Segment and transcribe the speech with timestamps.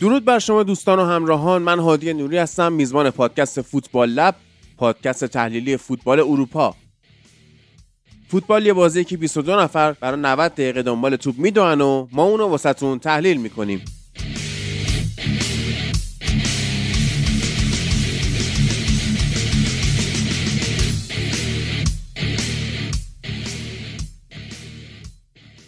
[0.00, 1.62] درود بر شما دوستان و همراهان.
[1.62, 4.34] من هادی نوری هستم میزبان پادکست فوتبال لب
[4.76, 6.74] پادکست تحلیلی فوتبال اروپا.
[8.28, 12.46] فوتبال یه بازی که 22 نفر برای 90 دقیقه دنبال توپ می‌دونن و ما اونو
[12.46, 13.84] واسهتون تحلیل می‌کنیم.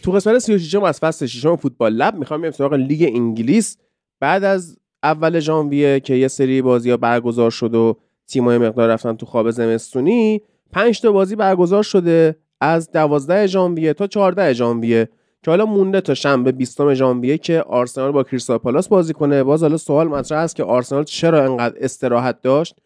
[0.03, 3.77] تو قسمت 36 از فصل 6 فوتبال لب می‌خوام بریم سراغ لیگ انگلیس.
[4.21, 9.17] بعد از اول ژانویه که یه سری بازی ها برگزار شد و تیمای مقدار رفتن
[9.17, 15.09] تو خواب زمستونی 5 تا بازی برگزار شده از 12 ژانویه تا 14 ژانویه
[15.43, 19.43] که حالا مونده تا شنبه 20 ژانویه که آرسنال با کریستال پالاس بازی کنه.
[19.43, 22.77] باز حالا سوال مطرح است که آرسنال چرا انقدر استراحت داشت؟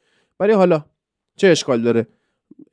[0.40, 0.84] ولی حالا
[1.36, 2.06] چه اشکال داره؟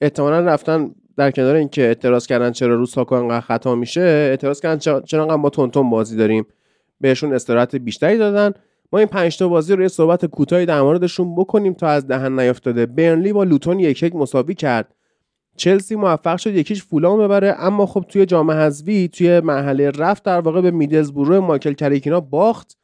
[0.02, 5.02] احتمالا رفتن در کنار اینکه اعتراض کردن چرا رو ساکو انقدر خطا میشه اعتراض کردن
[5.02, 6.46] چرا انقدر ما تونتون بازی داریم.
[7.02, 8.54] بهشون استراحت بیشتری دادن.
[8.94, 12.40] ما این پنج تا بازی رو یه صحبت کوتاهی در موردشون بکنیم تا از دهن
[12.40, 14.96] نیافتاده برنلی با لوتون یک یک مساوی کرد.
[15.56, 20.40] چلسی موفق شد یکیش فولام ببره اما خب توی جام حذفی توی مرحله رفت در
[20.40, 22.78] واقع به میدلزبرو مایکل کریکینا باخت.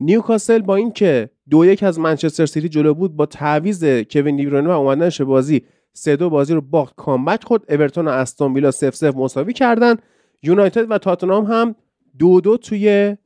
[0.00, 4.70] نیوکاسل با اینکه دو یک از منچستر سیتی جلو بود با تعویض کوین دیبروینه و
[4.70, 5.62] اومدنش بازی
[5.92, 9.96] سه دو بازی رو باخت کامبک خود اورتون و استون ویلا سف سف مساوی کردن.
[10.42, 11.74] یونایتد و تاتنهام هم
[12.18, 13.16] دو دو توی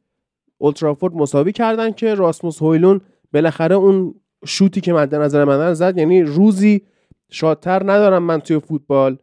[0.58, 3.00] اولترافورد مساوی کردن که راسموس هویلون
[3.32, 4.14] بالاخره اون
[4.46, 6.82] شوتی که مد نظر من زد یعنی روزی
[7.30, 9.16] شادتر ندارم من توی فوتبال.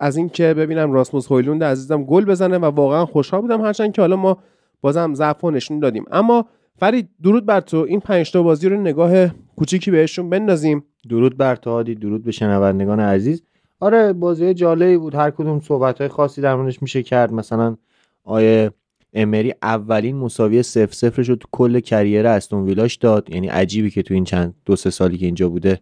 [0.00, 4.16] از اینکه ببینم راسموس هویلوند عزیزم گل بزنه و واقعا خوشحال بودم هرچند که حالا
[4.16, 4.38] ما
[4.80, 6.04] بازم ضعف نشون دادیم.
[6.10, 6.46] اما
[6.76, 7.76] فرید درود بر تو.
[7.76, 10.84] این پنج تا بازی رو نگاه کوچیکی بهشون بندازیم.
[11.08, 13.42] درود بر تو هادی درود به شنوندگان عزیز.
[13.80, 15.14] آره بازی جالبی بود.
[15.14, 17.32] هر کدوم صحبت های خاصی در موردش میشه کرد.
[17.32, 17.76] مثلا
[18.24, 18.70] آیه
[19.16, 23.30] امری اولین مساوی سف سفرش رو تو کل کریر استون ویلاش داد.
[23.30, 25.80] یعنی عجیبی که تو این چند دو سه سالی که اینجا بوده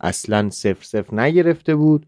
[0.00, 2.06] اصلا سف سف نگرفته بود.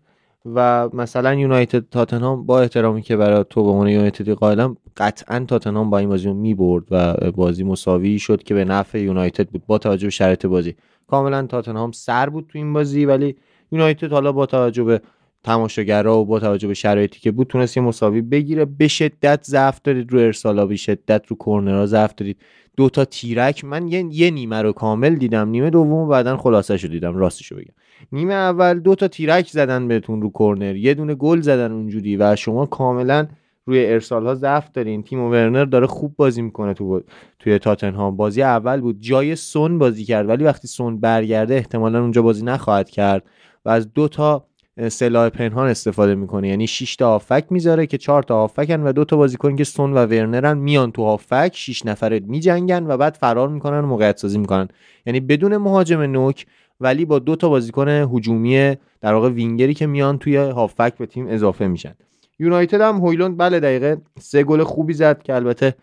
[0.54, 5.90] و مثلا یونایتد تاتنهام با احترامی که برای تو به عنوان یونایتدی قائلم قطعا تاتنهام
[5.90, 10.06] با این بازی می‌برد و بازی مساوی شد که به نفع یونایتد بود با توجه
[10.06, 10.74] به شرایط بازی.
[11.06, 13.36] کاملا تاتنهام سر بود تو این بازی ولی
[13.72, 15.00] یونایتد حالا با توجه به
[15.44, 18.64] تماشاگرها و با توجه به شرایطی که بود تونست یه مساوی بگیره.
[18.64, 22.36] به شدت ضعف دارید رو ارسالا به شدت رو کرنرها ضعف دارید.
[22.76, 23.64] دو تا تیرک.
[23.64, 25.48] من یه, یه نیمه رو کامل دیدم.
[25.48, 27.16] نیمه دوم بعدا خلاصه شو دیدم.
[27.16, 27.74] راستشو بگم.
[28.12, 32.36] نیمه اول دو تا تیرک زدن بهتون رو کرنر یه دونه گل زدن اونجوری و
[32.36, 33.26] شما کاملا
[33.66, 35.02] روی ارسال ها ضعف دارین.
[35.02, 37.02] تیم ورنر داره خوب بازی می‌کنه تو
[37.38, 38.16] توی تاتنهام.
[38.16, 39.00] بازی اول بود.
[39.00, 40.28] جای سون بازی کرد.
[40.28, 43.22] ولی وقتی سون برگرده احتمالا اونجا بازی نخواهد کرد.
[43.64, 44.46] و از دو تا
[44.88, 46.48] سلاح پنهان استفاده می‌کنه.
[46.48, 49.92] یعنی 6 تا هافک می‌ذاره که 4 تا هافکن و دو تا بازیکن که سون
[49.92, 54.38] و ورنرن میان تو هافک 6 نفره میجنگن و بعد فرار می‌کنن و موقعیت سازی
[54.38, 54.68] می‌کنن.
[55.06, 56.46] یعنی بدون مهاجم نوک
[56.80, 61.26] ولی با دو تا بازیکن هجومی در واقع وینگری که میان توی هافک به تیم
[61.28, 61.94] اضافه میشن.
[62.38, 65.74] یونایتد هم هویلند بله دقیقه سه گل خوبی زد که البته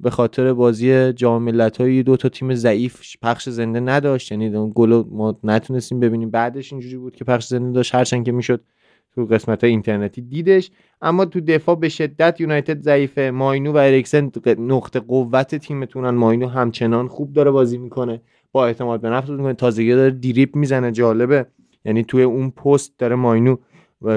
[0.00, 4.32] به خاطر بازی جام ملت‌های دو تا تیم ضعیف پخش زنده نداشت.
[4.32, 6.30] یعنی اون گل ما نتونستیم ببینیم.
[6.30, 7.94] بعدش اینجوری بود که پخش زنده داشت.
[7.94, 8.64] هرچند که می‌شد
[9.14, 10.70] تو قسمت اینترنتی دیدش.
[11.02, 13.30] اما تو دفاع به شدت یونایتد ضعیفه.
[13.30, 16.10] ماینو و اریکسن نقطه قوت تیمتونن.
[16.10, 18.20] ماینو همچنان خوب داره بازی می‌کنه.
[18.52, 19.54] با اعتماد به نفس می‌کنه.
[19.54, 20.92] تازگی داره دیریپ می‌زنه.
[20.92, 21.46] جالبه.
[21.84, 23.56] یعنی توی اون پست داره ماینو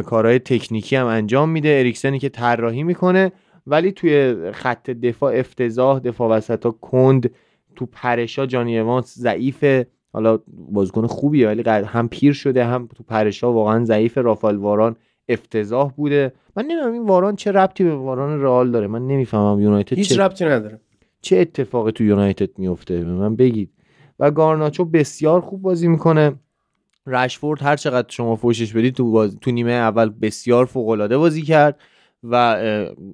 [0.06, 1.70] کارهای تکنیکی هم انجام میده.
[1.80, 3.32] اریکسنی که طراحی می‌کنه.
[3.68, 7.32] ولی توی خط دفاع افتضاح دفاع وسط ها کند
[7.76, 13.54] تو پرشا جانی اوانس ضعیفه حالا بازیکن خوبیه ولی هم پیر شده هم تو پرشا
[13.54, 14.96] واقعا ضعیف رافال واران
[15.30, 16.34] افتضاح بوده.
[16.56, 18.88] من نمی‌دونم این واران چه ربطی به واران رئال داره.
[18.88, 20.24] من نمی‌فهمم یونایتد هیچ چه...
[20.24, 20.80] ربطی نداره.
[21.22, 23.72] چه اتفاقی تو یونایتد میفته به من بگید.
[24.20, 26.36] و گارناچو بسیار خوب بازی می‌کنه.
[27.08, 31.80] رشفورد هر چقدر شما فوشش بدید تو, تو نیمه اول بسیار فوق العاده بازی کرد.
[32.32, 32.58] و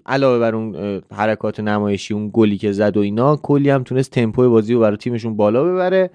[0.05, 4.49] علاوه بر اون حرکات نمایشی اون گلی که زد و اینا کلی هم تونست تمپو
[4.49, 6.09] بازی رو برای تیمشون بالا ببره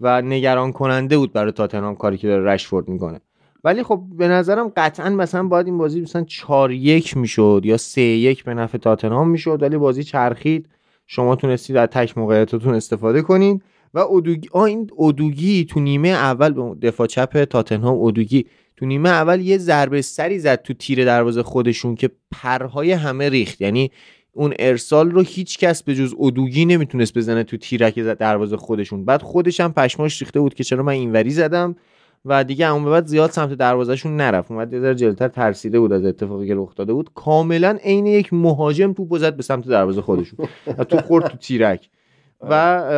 [0.00, 3.20] و نگران کننده بود برای تاتنهام کاری که داره رشفورد می‌کنه.
[3.64, 8.00] ولی خب به نظرم قطعا مثلا باید این بازی مثلا 4 1 می‌شد یا 3
[8.00, 10.68] 1 به نفع تاتنهام می‌شد ولی بازی چرخید.
[11.06, 13.62] شما تونستید از تک موقعیتاتون استفاده کنین
[13.94, 18.46] و اودوگی این اودوگی تو نیمه اول دفاع چپ تاتنهام اودوگی
[18.80, 23.60] تو نیمه اول یه ضربه سری زد تو تیر دروازه خودشون که پرهای همه ریخت.
[23.60, 23.90] یعنی
[24.32, 29.04] اون ارسال رو هیچ کس به جز ادوگی نمی‌تونست بزنه تو تیرک دروازه خودشون.
[29.04, 31.76] بعد خودش هم پشماش ریخته بود که چرا من اینوری زدم
[32.24, 34.50] و دیگه اون بعد زیاد سمت دروازهشون نرفت.
[34.50, 37.10] اومد یه جلوتر ترسیده بود از اتفاقی که رخ داده بود.
[37.14, 40.48] کاملا عین یک مهاجم توپ زد به سمت دروازه خودشون.
[40.78, 41.90] و تو خورد تو تیرک.
[42.40, 42.54] و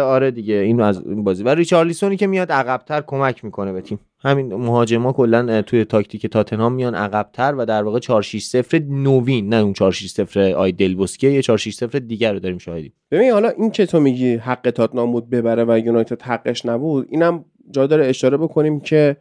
[0.06, 1.42] آره دیگه این از این بازی.
[1.42, 4.00] و ریچارلیسونی که میاد عقبتر کمک می‌کنه به تیم.
[4.18, 9.48] همین مهاجما کلا توی تاکتیک تاتنهام میان عقبتر و در واقع 4 6 0 نوین.
[9.48, 12.92] نه اون 4 6 0 آی دلبوسکی یه 4 6 0 دیگر رو داریم شاهدیم.
[13.10, 17.44] ببین حالا این که تو میگی حق تاتنهام بود ببره و یونایتد حقش نبود؟ اینم
[17.70, 19.16] جا داره اشاره بکنیم که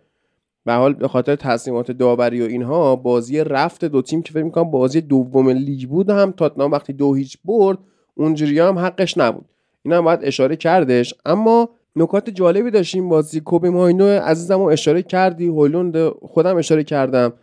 [0.66, 4.72] به حال به خاطر تصمیمات داوری و اینها بازی رفت دو تیم که فکر می‌کنم
[4.72, 7.78] بازی دوم لیگ بود هم تاتنهام وقتی دو هیچ برد
[8.16, 9.46] اونجوری هم حقش نبود.
[9.84, 11.14] این هم باید اشاره کردش.
[11.26, 17.34] اما نکات جالبی داشتیم بازی کوبی ماینو عزیزم اشاره کردی هولوند خودم اشاره کردم.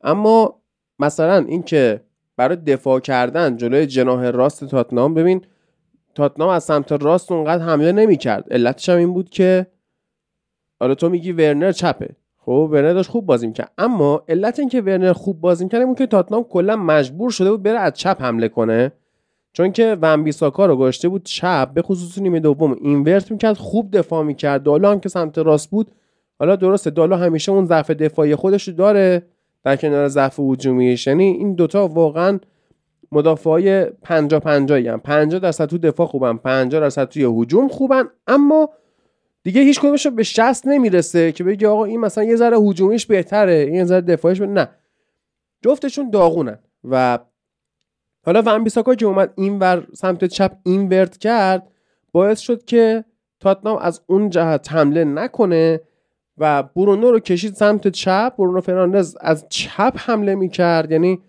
[0.00, 0.60] اما
[0.98, 2.00] مثلا اینکه
[2.36, 5.44] برای دفاع کردن جلوی جناح راست تاتنام ببین
[6.14, 8.52] تاتنام از سمت راست اونقدر حمله نمی‌کرد.
[8.52, 9.66] علتش هم این بود که
[10.80, 12.16] حالا تو میگی ورنر چپه.
[12.38, 13.72] خب ورنر داشت خوب بازی می‌کرد.
[13.78, 17.78] اما علت اینکه ورنر خوب بازی می‌کرد این که تاتنام کلا مجبور شده بود بره
[17.78, 18.92] از چپ حمله کنه.
[19.52, 22.76] چون که ون بیساکا رو گذاشته بود چپ به خصوص نیمه دوم.
[22.80, 24.62] اینورت می‌کرد خوب دفاع می‌کرد.
[24.62, 25.90] دالو هم که سمت راست بود
[26.38, 29.22] حالا درسته دالو همیشه اون ضعف دفاعی خودش رو داره
[29.64, 31.06] در کنار ضعف هجومیش.
[31.06, 32.40] یعنی این دوتا واقعا
[33.12, 38.04] مدافع های 50 50 هم 50 درصد تو دفاع خوبن 50 درصد توی هجوم خوبن.
[38.26, 38.70] اما
[39.42, 43.52] دیگه هیچ کدومش به 60 نمی‌رسه که بگی آقا این مثلا یه ذره هجومیش بهتره
[43.52, 44.68] این یه ذره دفاعیش نه.
[45.64, 47.18] جفتشون داغونن و
[48.24, 51.70] حالا ون بیساکا که اومد این ور سمت چپ این ورد کرد
[52.12, 53.04] باعث شد که
[53.40, 55.80] تاتنام از اون جهت حمله نکنه
[56.38, 58.36] و برونو رو کشید سمت چپ.
[58.38, 61.22] برونو فرناندز از چپ حمله می‌کرد یعنی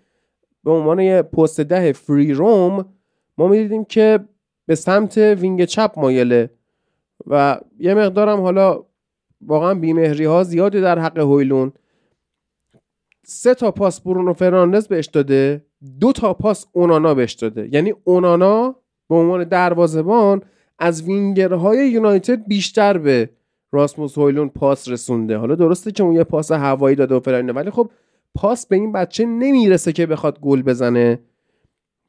[0.64, 2.84] به عنوان یه پست ده free roam.
[3.38, 4.18] ما می‌دیدیم که
[4.66, 6.50] به سمت wing چپ مایله
[7.26, 8.84] و یه مقدارم حالا
[9.40, 11.72] واقعا بیمهری ها زیادی در حق هویلون.
[13.24, 15.64] سه تا پاس برونو فرناندز بهش داده.
[16.00, 17.68] دو تا پاس اونانا بهش داده.
[17.72, 18.76] یعنی اونانا
[19.08, 20.42] به عنوان دروازه‌بان
[20.78, 23.30] از وینگرهای یونایتد بیشتر به
[23.72, 25.36] راسموس هویلون پاس رسونده.
[25.36, 27.90] حالا درسته که اون یه پاس هوایی داده و فلانه ولی خب
[28.34, 31.18] پاس به این بچه نمی‌رسه که بخواد گل بزنه.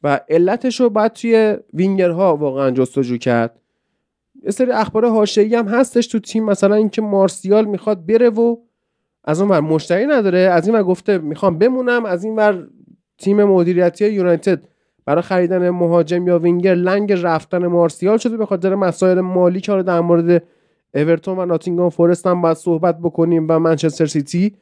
[0.03, 3.59] و علتش رو باید توی وینگرها واقعا جستجو کرد.
[4.43, 8.57] یه سری اخبار حاشیه‌ای هم هستش تو تیم مثلا اینکه مارسیال می‌خواد بره و
[9.23, 12.67] از اون ور مشتری نداره از این ور گفته می‌خوام بمونم از این ور
[13.23, 14.63] تیم مدیریتی یونایتد.
[15.05, 19.99] برای خریدن مهاجم یا وینگر لنگ رفتن مارسیال شده به خاطر مسائل مالی که در
[19.99, 20.43] مورد
[20.93, 24.55] اورتون و ناتینگهام فورست هم باید صحبت بکنیم و منچستر سیتی.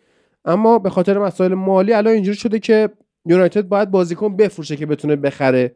[0.45, 2.89] اما به خاطر مسائل مالی الان اینجوری شده که
[3.25, 5.75] یونایتد باید بازیکن بفروشه که بتونه بخره.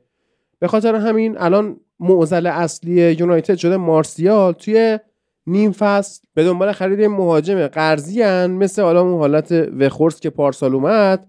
[0.60, 5.00] به خاطر همین الان معضل اصلی یونایتد شده مارسیال توی
[5.48, 11.28] نیم فصل به دنبال خرید مهاجم قرضی مثل حالا اون حالت وخورس که پارسال اومد.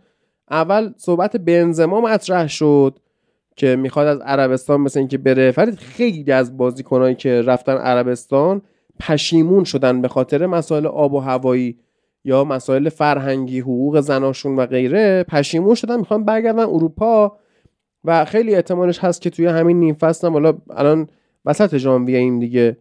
[0.51, 2.99] اول صحبت بنزما مطرح شد
[3.57, 5.51] که می‌خواد از عربستان مثل اینکه بره.
[5.51, 8.63] فرید خیلی از بازیکنایی که رفتن عربستان
[9.01, 11.79] پشیمون شدن به خاطر مسائل آب و هوایی
[12.25, 17.37] یا مسائل فرهنگی حقوق زناشون و غیره پشیمون شدن می‌خوان برگردن اروپا.
[18.05, 21.09] و خیلی احتمالش هست که توی همین نیم فصل حالا الان
[21.45, 22.77] وسط ژانویه این دیگه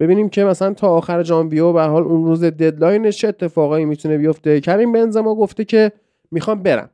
[0.00, 4.60] ببینیم که مثلا تا آخر ژانویه به حال اون روز ددلاینش چه اتفاقایی می‌تونه بیفته.
[4.60, 5.92] کریم بنزما گفته که
[6.30, 6.90] می‌خوام برم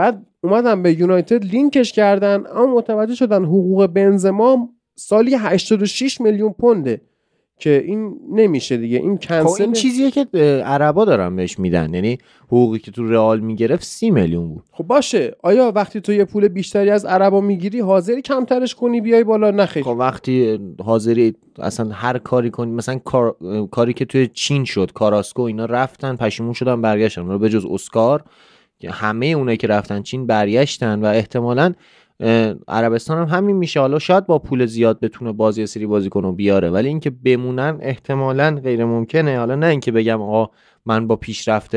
[0.00, 7.00] بعد اومدن به یونایتد لینکش کردن اما متوجه شدن حقوق بنزما سالی 86 میلیون پونده
[7.58, 10.26] که این نمیشه دیگه این کنسل خب این چیزیه که
[10.64, 11.94] عربا دارن بهش میدن.
[11.94, 14.62] یعنی حقوقی که تو رئال می‌گرفت سی میلیون بود.
[14.72, 15.36] خب باشه.
[15.42, 19.82] آیا وقتی تو یه پول بیشتری از عربا می‌گیری حاضری کمترش کنی بیای بالا؟ نخیر
[19.82, 23.36] خب وقتی حاضری اصلا هر کاری کنی مثلا کار...
[23.70, 27.26] کاری که توی چین شد کاراسکو اینا رفتن پشیمون شدن برگشتن.
[27.26, 28.24] رو به جز اسکار
[28.88, 31.72] همه اونایی که رفتن چین برگشتن و احتمالا
[32.68, 33.80] عربستان هم همین میشه.
[33.80, 38.60] حالا شاید با پول زیاد بتونه بازی سری بازیکن رو بیاره ولی اینکه بمونن احتمالا
[38.64, 40.50] غیر ممکنه حالا نه اینکه بگم آقا
[40.86, 41.76] من با پیشرفت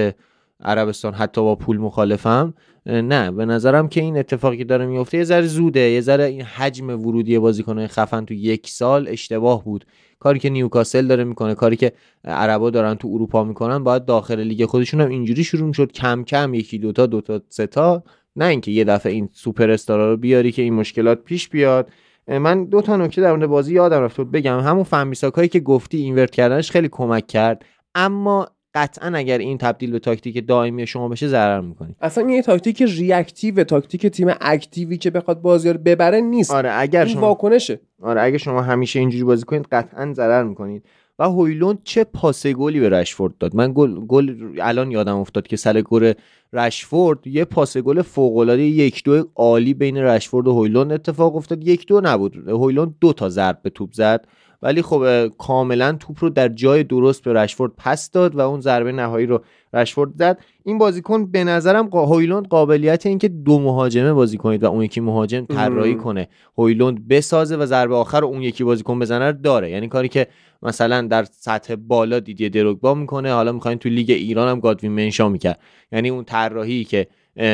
[0.63, 2.53] عربستان حتی با پول مخالفم
[2.85, 3.31] نه.
[3.31, 5.79] به نظرم که این اتفاقی داره میفته یه ذره زوده.
[5.79, 9.85] یه ذره این حجم ورودی بازیکنهای خفن تو یک سال اشتباه بود.
[10.19, 11.91] کاری که نیوکاسل داره می‌کنه کاری که
[12.25, 16.53] عربا دارن تو اروپا می‌کنن باید داخل لیگ خودشون هم اینجوری شروع شد کم کم
[16.53, 18.03] یکی دوتا دوتا سه تا.
[18.35, 21.89] نه اینکه یه دفعه این سوپر استارا رو بیاری که این مشکلات پیش بیاد.
[22.27, 24.21] من دو تا نکته در مورد بازی یادم رفت.
[24.21, 27.65] بگم همون full back هایی که گفتی invert کردنش خیلی کمک کرد.
[27.95, 32.81] اما قطعا اگر این تبدیل به تاکتیک دائمی شما بشه ضرر می‌کنید اصلا این تاکتیک
[32.81, 36.51] reactive تاکتیک تیم active ی که بخواد بازی رو ببره نیست.
[36.51, 37.79] آره اگر این واکنشه.
[38.01, 40.85] آره اگر شما همیشه اینجوری بازی کنید قطعا ضرر می‌کنید.
[41.19, 43.55] و هویلوند چه پاس گلی به رشفورد داد.
[43.55, 46.13] من گل گل الان یادم افتاد که سر گل
[46.53, 51.67] رشفورد یه پاس گل فوق العاده یک دو عالی بین رشفورد و هویلوند اتفاق افتاد.
[51.67, 52.47] یک دو نبود.
[52.47, 54.27] هویلوند دو تا ضرب به توپ زد.
[54.63, 58.91] ولی خب کاملا توپ رو در جای درست به رشفورد پس داد و اون ضربه
[58.91, 59.41] نهایی رو
[59.73, 60.39] رشفورد زد.
[60.63, 65.45] این بازیکن به نظرم هویلوند قابلیت اینکه دو مهاجمه بازی کنید و اون یکی مهاجم
[65.45, 66.27] طراحی کنه.
[66.57, 69.71] هویلوند بسازه و ضربه آخر رو اون یکی بازیکن بزنه داره.
[69.71, 70.27] یعنی کاری که
[70.61, 75.29] مثلا در سطح بالا دیدی دروگبا می‌کنه حالا می‌خواین تو لیگ ایران هم گادوین منشا
[75.29, 75.59] می‌کرد.
[75.91, 77.07] یعنی اون طراحی که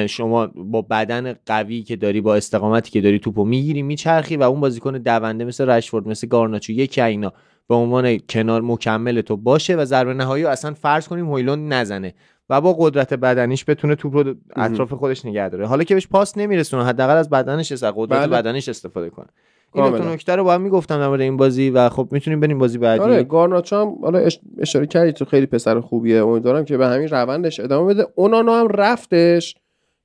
[0.08, 4.60] شما با بدن قوی که داری با استقامتی که داری توپو می‌گیری میچرخی و اون
[4.60, 7.34] بازیکن دونده مثل رشفورد مثل گارناچو یکی اینا
[7.68, 12.14] به عنوان کنار مکمل تو باشه و ضربه نهایی رو اصلا فرض کنیم هویلوند نزنه
[12.50, 15.68] و با قدرت بدنیش بتونه توپ رو اطراف خودش نگه داره.
[15.68, 18.28] حالا که بهش پاس نمیرسونه حداقل از بدنش از قدرت بله.
[18.28, 19.28] بدنش استفاده کنه.
[19.76, 22.78] این دو نکته رو با هم می‌گفتم در این بازی و خب می‌تونیم بریم بازی
[22.78, 23.04] بعدی.
[23.04, 26.26] آره گارناچو هم حالا اشاره کردی تو خیلی پسر خوبیه.
[26.26, 28.08] امیدوارم که به همین روندش ادامه بده.
[28.16, 29.56] اونانو هم رفتش.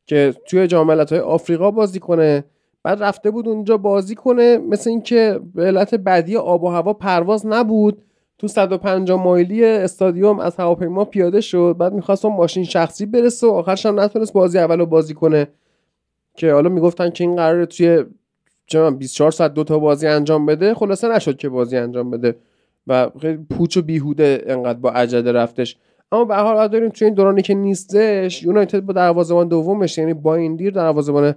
[0.06, 2.44] که توی جام های آفریقا بازی کنه.
[2.82, 7.46] بعد رفته بود اونجا بازی کنه مثل اینکه به علت بدی آب و هوا پرواز
[7.46, 8.02] نبود.
[8.38, 11.76] تو 150 مایلی استادیوم از هواپیما پیاده شد.
[11.78, 15.48] بعد می‌خواست ماشین شخصی برسه و آخرش هم نتونست بازی اول رو بازی کنه.
[16.36, 18.04] که حالا می‌گفتن که این قراره توی
[18.98, 20.74] 24 ساعت دو تا بازی انجام بده.
[20.74, 22.36] خلاصه نشد که بازی انجام بده.
[22.86, 25.76] و خیلی پوچ و بیهوده انقدر با عجله رفتش.
[26.14, 30.34] اما به حال داریم توی این دورانی که نیستش یونایتد با دروازه‌بان دومش یعنی با
[30.34, 31.34] این دیر دروازه‌بان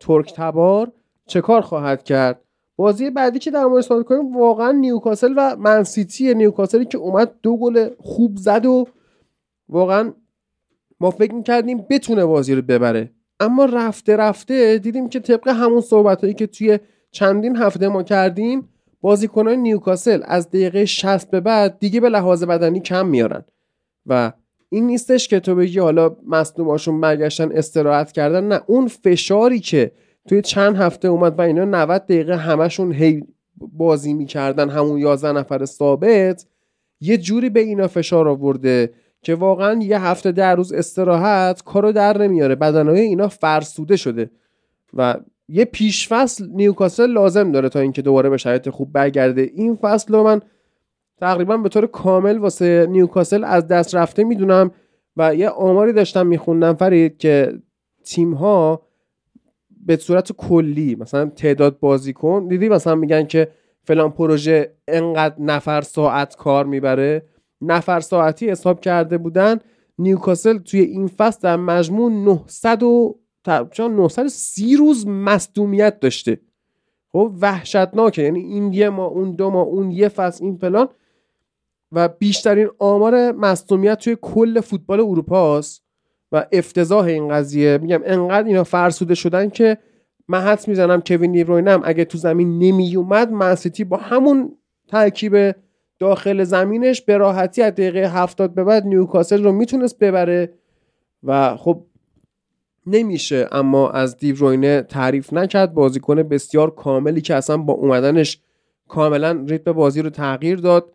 [0.00, 0.92] ترک تبار
[1.26, 2.40] چه کار خواهد کرد؟
[2.76, 7.56] بازی بعدی که در مورد صحبت کنیم واقعا نیوکاسل و منسیتی نیوکاسلی که اومد دو
[7.56, 8.86] گل خوب زد و
[9.68, 10.12] واقعا
[11.00, 13.10] ما فکر می‌کردیم بتونه بازی رو ببره.
[13.40, 16.78] اما رفته رفته دیدیم که طبق همون صحبت هایی که توی
[17.10, 18.68] چندین هفته ما کردیم
[19.00, 23.44] بازیکنان نیوکاسل از دقیقه 60 به بعد دیگه به لحاظ بدنی کم میارن.
[24.06, 24.32] و
[24.68, 28.60] این نیستش که تو بگی حالا مصدوماشون برگشتن استراحت کردن نه.
[28.66, 29.92] اون فشاری که
[30.28, 33.22] توی چند هفته اومد و اینا 90 دقیقه همشون هی
[33.56, 36.46] بازی می‌کردن همون 11 نفر ثابت
[37.00, 38.90] یه جوری به اینا فشار آورده
[39.22, 42.54] که واقعا یه هفته در روز استراحت کارو در نمیاره.
[42.54, 44.30] بدنهای اینا فرسوده شده
[44.94, 45.16] و
[45.48, 49.50] یه پیش فصل نیوکاسل لازم داره تا اینکه دوباره به شرایط خوب برگرده.
[49.54, 50.40] این فصل رو من
[51.20, 54.70] تقریبا به طور کامل واسه نیوکاسل از دست رفته می‌دونم.
[55.16, 57.58] و یه آماری داشتم میخوندم فرید که
[58.04, 58.82] تیم ها
[59.86, 63.48] به صورت کلی مثلا تعداد بازیکن دیدی مثلا میگن که
[63.82, 67.22] فلان پروژه انقدر نفر ساعت کار می‌بره؟
[67.60, 69.58] نفر ساعتی حساب کرده بودن.
[69.98, 73.18] نیوکاسل توی این فصل در مجموع 900 و
[73.78, 76.40] 930 روز مصدومیت داشته.
[77.12, 78.22] خب وحشتناکه.
[78.22, 80.88] یعنی این یه ما اون دو ما اون یه فصل این فلان.
[81.94, 85.84] و بیشترین آمار مصدومیت توی کل فوتبال اروپا است
[86.32, 87.78] و افتضاح این قضیه.
[87.78, 89.78] میگم انقدر اینا فرسوده شدن که
[90.28, 94.56] من حدس می‌زنم کوین دیبروینم اگه تو زمین نمیومد منسیتی با همون
[94.88, 95.54] ترکیب
[95.98, 100.52] داخل زمینش به راحتی از دقیقه هفتاد به بعد نیوکاسل رو می‌تونست ببره
[101.22, 101.84] و خب
[102.86, 103.48] نمیشه.
[103.52, 105.74] اما از دیوروینه تعریف نکرد.
[105.74, 108.40] بازیکن بسیار کاملی که اصلا با اومدنش
[108.88, 110.92] کاملا ریتم بازی رو تغییر داد.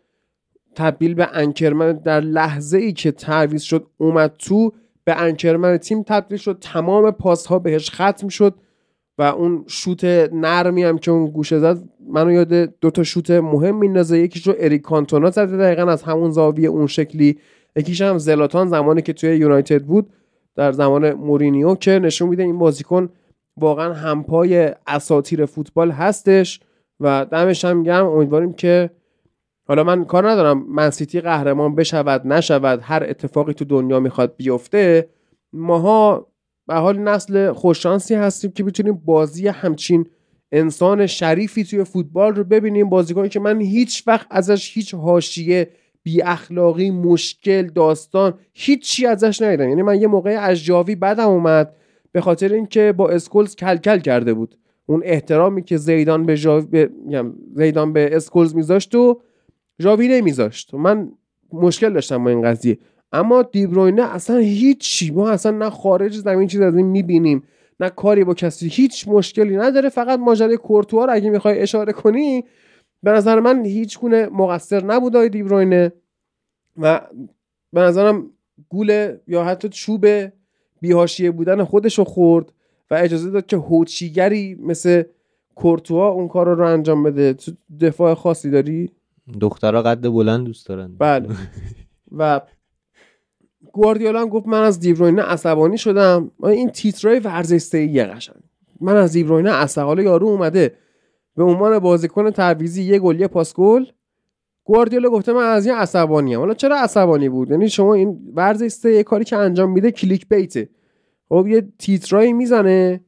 [0.74, 4.72] تبدیل به انکرمن در لحظه ای که تعویض شد اومد تو
[5.04, 8.54] به انکرمن تیم تبدیل شد تمام پاس ها بهش ختم شد
[9.18, 13.76] و اون شوت نرمی هم که اون گوشه زد منو یاد دو تا شوت مهم
[13.76, 14.18] میندازه.
[14.18, 17.38] یکیش رو اریک کانتونا زده دقیقا از همون زاویه اون شکلی.
[17.76, 20.10] یکیش هم زلاتان زمانی که توی یونایتد بود
[20.56, 23.08] در زمان مورینیو که نشون میده این بازیکن
[23.56, 26.60] واقعا همپای اساتیر فوتبال هستش
[27.00, 28.06] و دمش هم گرم.
[28.06, 28.90] امیدواریم که
[29.70, 30.64] حالا من کار ندارم.
[30.68, 35.08] منسیتی قهرمان بشود نشود هر اتفاقی تو دنیا می‌خواد بیفته
[35.52, 36.26] ماها
[36.66, 40.06] به هر حال نسل خوششانسی هستیم که بتونیم بازی همچین
[40.52, 42.88] انسان شریفی توی فوتبال رو ببینیم.
[42.88, 45.70] بازیکنی که من هیچ وقت ازش هیچ حاشیه
[46.02, 49.68] بی اخلاقی مشکل داستان هیچی ازش ندیدم.
[49.68, 51.76] یعنی من یه موقع از جاوی بدم اومد
[52.12, 54.54] به خاطر اینکه با اسکولز کلکل کرده بود.
[54.86, 56.88] اون احترامی که زیدان به جاوی
[57.54, 59.20] زیدان به اسکولز میذاشت و
[59.80, 60.74] ژاوی نمیذاشت.
[60.74, 61.12] من
[61.52, 62.78] مشکل داشتم با این قضیه.
[63.12, 65.10] اما دیبروینه اصلا هیچی.
[65.10, 67.42] ما اصلا نه خارج زمین چیز از این می‌بینیم
[67.80, 68.68] نه کاری با کسی.
[68.68, 69.88] هیچ مشکلی نداره.
[69.88, 72.44] فقط ماجرای کورتوا رو اگه می‌خوای اشاره کنی
[73.02, 75.92] به نظر من هیچ گونه مقصر نبود آقای دیبروینه
[76.76, 77.00] و
[77.72, 78.30] به نظرم
[78.68, 80.06] گول یا حتی چوب
[80.80, 82.52] بیهاشیه بودن خودش رو خورد
[82.90, 85.02] و اجازه داد که هوچیگری مثل
[85.54, 87.32] کورتوا اون کار رو انجام بده.
[87.32, 88.90] تو دفاع خاصی داری؟
[89.40, 90.96] دخترها قد بلند دوست دارن.
[90.98, 91.28] بله.
[92.12, 92.40] و
[93.72, 96.30] گواردیولا هم گفت من از دیبروینه عصبانی شدم.
[96.42, 98.42] این تیترای ورزش یه قشنگ.
[98.80, 100.74] من از دیبروینه عصبانی یارو اومده
[101.36, 103.84] به عنوان بازیکن تعویزی یه گل یه پاس گل.
[104.64, 108.84] گواردیولا گفته من از این عصبانی ام حالا چرا عصبانی بود؟ یعنی شما این ورزش
[108.84, 110.68] یه کاری که انجام میده کلیک بیته.
[111.28, 113.04] خب یه تیترایی می‌زنه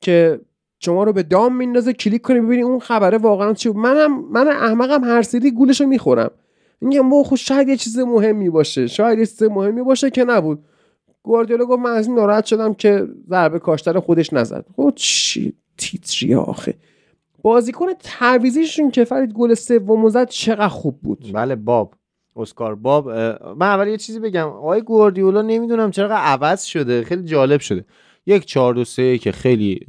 [0.00, 0.40] که
[0.84, 5.04] شما رو به دام میندازه کلیک کنی ببینی اون خبره واقعا چی منم من احمقم
[5.04, 6.30] هر سری گولشو می‌خورم.
[6.80, 8.86] میگم با خود شاید یه چیز مهمی باشه.
[8.86, 10.64] شاید یه چیز مهمی باشه که نبود.
[11.22, 14.64] گواردیولا گفت من از این ناراحت شدم که ضربه کاشتر خودش نزد.
[14.76, 16.74] خب چی؟ تیتری آخه؟
[17.42, 21.30] بازیکن تعویزیشون که فرید گل سوم زد چقدر خوب بود.
[21.32, 21.94] بله باب.
[22.36, 24.48] اسکار باب من اول یه چیزی بگم.
[24.48, 27.04] آقای گواردیولا نمی‌دونم چرا عوض شده.
[27.04, 27.84] خیلی جالب شده.
[28.26, 29.80] یک 4 2 3 که خیلی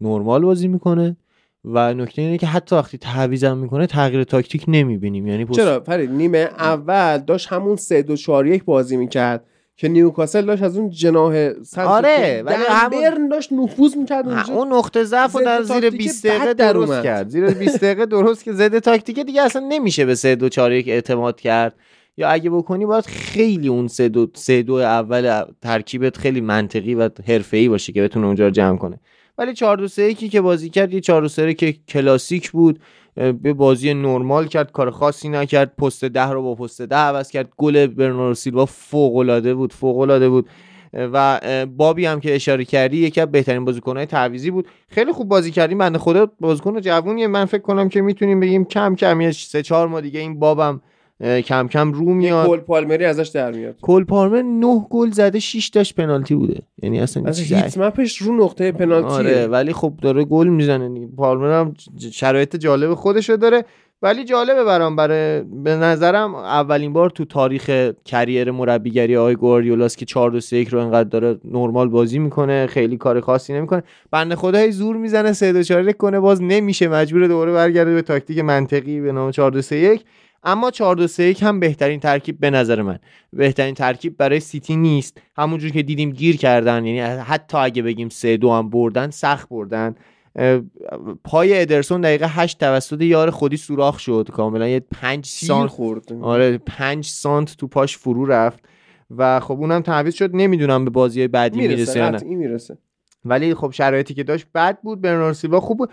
[0.00, 1.16] نرمال بازی می‌کنه
[1.64, 5.26] و نکته اینه که حتی وقتی تعویضم می‌کنه تغییر تاکتیک نمی‌بینیم.
[5.26, 9.44] یعنی چرا؟ فرید نیمه اول داشت همون 3 2 4 1 بازی می‌کرد
[9.76, 14.54] که نیوکاسل داشت از اون جناح آره ولی همون داشت نفوذ می‌کرد اونجا.
[14.54, 17.28] اون نقطه ضعف رو در زیر 20 دقیقه درست کرد.
[17.28, 20.88] زیر 20 دقیقه درست که زده تاکتیک دیگه اصلا نمیشه به 3 2 4 1
[20.88, 21.74] اعتماد کرد.
[22.18, 27.10] یا اگه بکنی باید خیلی اون 3 2 3 2 اول ترکیبت خیلی منطقی و
[27.28, 29.00] حرفه‌ای باشه که بتونه اونجا رو جمع کنه.
[29.38, 32.80] ولی 4 2 3 که بازی کرد یه 4 2 3 که کلاسیک بود
[33.14, 37.48] به بازی نرمال کرد کار خاصی نکرد پست ده رو با پست ده عوض کرد
[37.56, 40.48] گل برناردو سیلوا فوق العاده بود فوق العاده بود
[40.92, 41.40] و
[41.76, 44.68] بابی هم که اشاره کردی یکی از بهترین بازیکن‌های تعویزی بود.
[44.88, 45.78] خیلی خوب بازی کردیم.
[45.78, 47.26] بنده خدا بازیکن جوونیه.
[47.26, 50.80] من فکر کنم که می‌تونیم بگیم کم کم یه سه چهار ماه دیگه این بابم
[51.20, 52.46] کم کم رو میاد.
[52.46, 53.76] کل پالمری ازش در میاد.
[53.82, 56.62] کل پالمر 9 گل زده 6 تاش پنالتی بوده.
[56.82, 61.60] یعنی اصلا از هیت مپش رو نقطه پنالتی آره ولی خب داره گل می‌زنه پالمر
[61.60, 61.74] هم
[62.12, 63.64] شرایط جالب خودشو داره.
[64.02, 70.04] ولی جالبه برام برای به نظرم اولین بار تو تاریخ کریر مربیگری آقای گواردیولاس که
[70.04, 73.82] 4 2 3 رو انقدر داره نرمال بازی می‌کنه خیلی کار خاصی نمی‌کنه.
[74.10, 76.88] بنده خدا زور می‌زنه 3 2 4 کنه باز نمیشه.
[76.88, 80.04] مجبور دوباره برگرده به تاکتیک منطقی به نام 4 2 3 1
[80.42, 82.98] اما 4 2 3 1 هم بهترین ترکیب به نظر من.
[83.32, 85.20] بهترین ترکیب برای سیتی نیست.
[85.36, 89.94] همونجور که دیدیم گیر کردن یعنی حتی اگه بگیم 3 2 هم بردن سخت بردن.
[91.24, 94.28] پای ادرسون دقیقه 8 توسط یار خودی سوراخ شد.
[94.32, 98.64] کاملا یه 5 سانت خورد؟ آره 5 سانت تو پاش فرو رفت.
[99.16, 100.30] و خب اونم تعویض شد.
[100.34, 102.24] نمی‌دونم به بازی بعدی می‌رسه یا نه.
[102.24, 102.78] می‌رسه.
[103.28, 105.00] ولی خب شرایطی که داشت بد بود.
[105.00, 105.90] برنارد سیلوا خوب بود.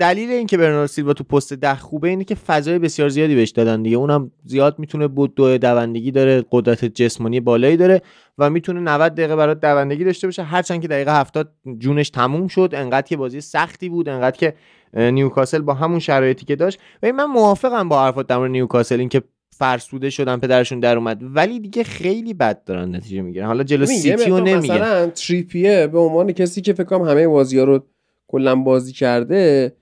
[0.00, 3.82] دلیل اینکه برنارد سیلوا تو پست ده خوبه اینه که فضای بسیار زیادی بهش دادن
[3.82, 3.96] دیگه.
[3.96, 8.02] اونم زیاد می‌تونه بود دو دوندگی داره قدرت جسمانی بالایی داره
[8.38, 10.42] و می‌تونه 90 دقیقه برات دوندگی داشته باشه.
[10.42, 14.54] هرچند که دقیقه 70 جونش تموم شد انقدر که بازی سختی بود انقدر که
[14.94, 16.80] نیوکاسل با همون شرایطی که داشت.
[17.02, 19.22] و من موافقم با حرفات در نیوکاسل اینکه
[19.56, 21.20] فرسوده شدن پدرشون در اومد.
[21.22, 23.46] ولی دیگه خیلی بد دارن نتیجه می‌گیرن.
[23.46, 27.58] حالا جلو سیتی رو نمیگم مثلا تریپیه به عنوان کسی که فکر کنم همه بازی
[27.58, 27.84] ها رو
[28.28, 29.72] کلا بازی کرده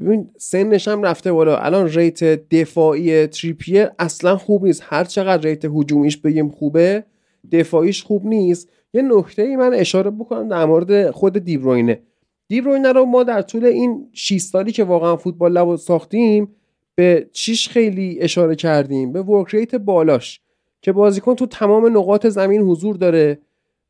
[0.00, 1.56] ببین سنش هم رفته بالا.
[1.56, 4.82] الان rate دفاعی تریپیه اصلا خوب نیست.
[4.86, 7.04] هر چقدر rate هجومیش بگیم خوبه
[7.52, 8.68] دفاعیش خوب نیست.
[8.94, 12.00] یه نکته ای من اشاره بکنم در مورد خود دیبروینه.
[12.48, 16.48] دیبروینه رو ما در طول این 6 سالی که واقعا فوتبال لب ساختیم
[16.94, 20.40] به چیش خیلی اشاره کردیم؟ به ورک بالاش
[20.82, 23.38] که بازیکن تو تمام نقاط زمین حضور داره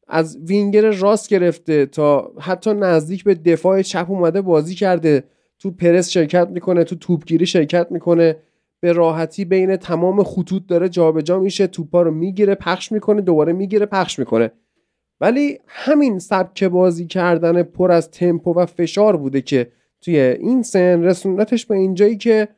[0.09, 5.25] از وینگر راست گرفته تا حتی نزدیک به دفاع چپ اومده بازی کرده
[5.59, 8.37] تو پرس شرکت می‌کنه تو توپگیری شرکت می‌کنه
[8.81, 13.87] به راحتی بین تمام خطوط داره جابجا میشه توپا رو می‌گیره پخش می‌کنه دوباره می‌گیره
[13.87, 14.51] پخش می‌کنه.
[15.21, 21.03] ولی همین سبک بازی کردن پر از تمپو و فشار بوده که توی این سن
[21.03, 22.49] رسوندتش به اینجایی که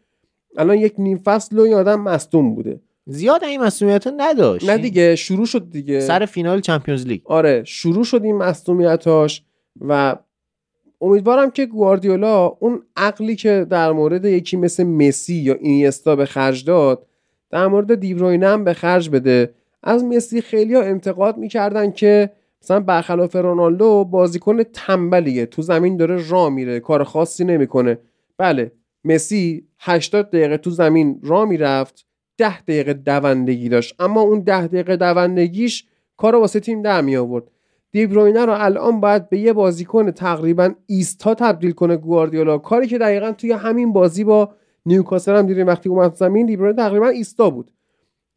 [0.56, 2.80] الان یک نیم فصل و آدم مصدوم بوده.
[3.06, 4.70] زیاد این مسئولیت نداشت.
[4.70, 6.00] نه دیگه شروع شد دیگه.
[6.00, 7.20] سر فینال چمپیونز لیگ.
[7.24, 9.42] آره شروع شد این مسئولیتاش
[9.80, 10.16] و
[11.00, 16.64] امیدوارم که گواردیولا اون عقلی که در مورد یکی مثل مسی یا اینیستا به خرج
[16.64, 17.06] داد
[17.50, 19.54] در مورد دیبروینه هم به خرج بده.
[19.82, 22.30] از مسی خیلی ها انتقاد می‌کردن که
[22.62, 25.46] مثلا برخلاف رونالدو بازیکن تنبلیه.
[25.46, 27.98] تو زمین داره را میره کار خاصی نمی‌کنه.
[28.38, 28.72] بله
[29.06, 32.06] مسی 80 دقیقه تو زمین را می‌رفت
[32.38, 33.94] 10 دقیقه دوندگی داشت.
[33.98, 35.84] اما اون 10 دقیقه دوندگیش
[36.16, 37.44] کار واسه تیم در می آورد
[37.90, 42.58] دیبروینه رو الان باید به یه بازیکن تقریبا ایستا تبدیل کنه گواردیولا.
[42.58, 44.54] کاری که دقیقا توی همین بازی با
[44.86, 47.70] نیوکاسل هم دیدیم وقتی اومد زمین دیبروینه تقریبا ایستا بود.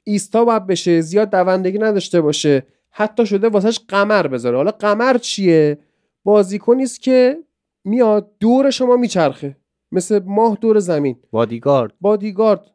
[0.03, 4.58] ایستا باید بشه زیاد دوندگی نداشته باشه حتی شده واسهش قمر بذاره.
[4.58, 5.77] حالا قمر چیه؟
[6.23, 7.38] بازیکنی است که
[7.86, 9.55] میاد دور شما میچرخه.
[9.91, 11.15] مثل ماه دور زمین.
[11.32, 11.93] بادیگارد.
[12.02, 12.71] بادیگارد.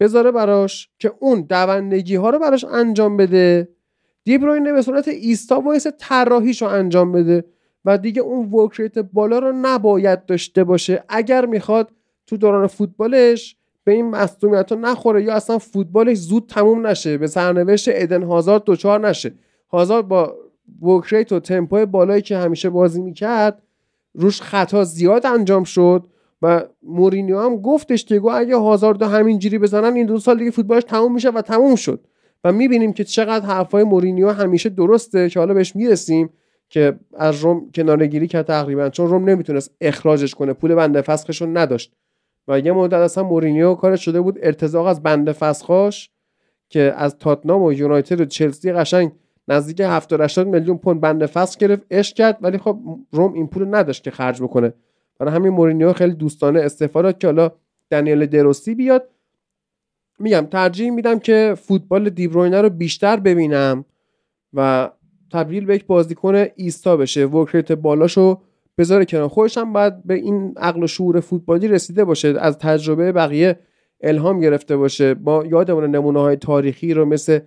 [0.00, 3.68] بذاره براش که اون دوندگی ها رو براش انجام بده.
[4.24, 7.44] دیبروینه به صورت ایستا وایسه طراحیش رو انجام بده
[7.84, 11.04] و دیگه اون work rate بالا رو نباید داشته باشه.
[11.08, 11.92] اگر می‌خواد
[12.26, 17.88] تو دوران فوتبالش به این مصدومیت نخوره یا اصلا فوتبالش زود تموم نشه به سرنوشت
[17.92, 19.34] ادن هازارد دچار نشه.
[19.68, 20.36] هازارد با
[20.82, 23.62] وکریت و تمپوی بالایی که همیشه بازی می‌کرد
[24.14, 26.06] روش خطا زیاد انجام شد.
[26.82, 31.14] مورینیو هم گفتش که گو اگه هازارد همینجوری بزنن این دو سال دیگه فوتبالش تموم
[31.14, 32.00] میشه و تموم شد.
[32.44, 36.30] و می‌بینیم که چقدر حرفای مورینیو همیشه درسته که حالا بهش می‌رسیم
[36.68, 41.92] که از روم کنارگیری کرد تقریبا چون روم نمی‌تونست اخراجش کنه پول بنده فسخش نداشت.
[42.48, 46.10] و یه مدت اصلا مورینیو کارش شده بود ارتزاق از بند فسخاش
[46.68, 49.12] که از تاتنام و یونایتد و چلسی قشنگ
[49.48, 52.78] نزدیک 70 80 میلیون پوند بند فسخ گرفت اش کرد ولی خب
[53.12, 54.72] روم این پول نداشت که خرج بکنه.
[55.18, 57.50] برای همین مورینیو خیلی دوستانه استفاده که حالا
[57.90, 59.08] دنیل دروسی بیاد.
[60.18, 63.84] میگم ترجیح میدم که فوتبال دیبروینه رو بیشتر ببینم
[64.52, 64.90] و
[65.32, 67.26] تبدیل به یک بازیکن ایستا بشه.
[67.26, 68.40] work rate بالاشو
[68.78, 69.28] بذاره کنار.
[69.28, 72.34] خودش هم باید به این عقل و شعور فوتبالی رسیده باشه.
[72.38, 73.58] از تجربه بقیه
[74.00, 75.14] الهام گرفته باشه.
[75.14, 77.38] ما یادمون نمونه های تاریخی رو مثل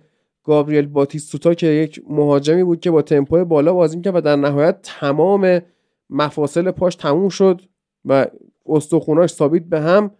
[0.44, 4.78] گابریل باتیستوتا که یک مهاجمی بود که با تمپو بالا بازی می‌کرد و در نهایت
[4.82, 5.60] تمام
[6.10, 7.62] مفاصل پاش تموم شد
[8.04, 8.26] و
[8.66, 10.10] استخوناش ثابت به هم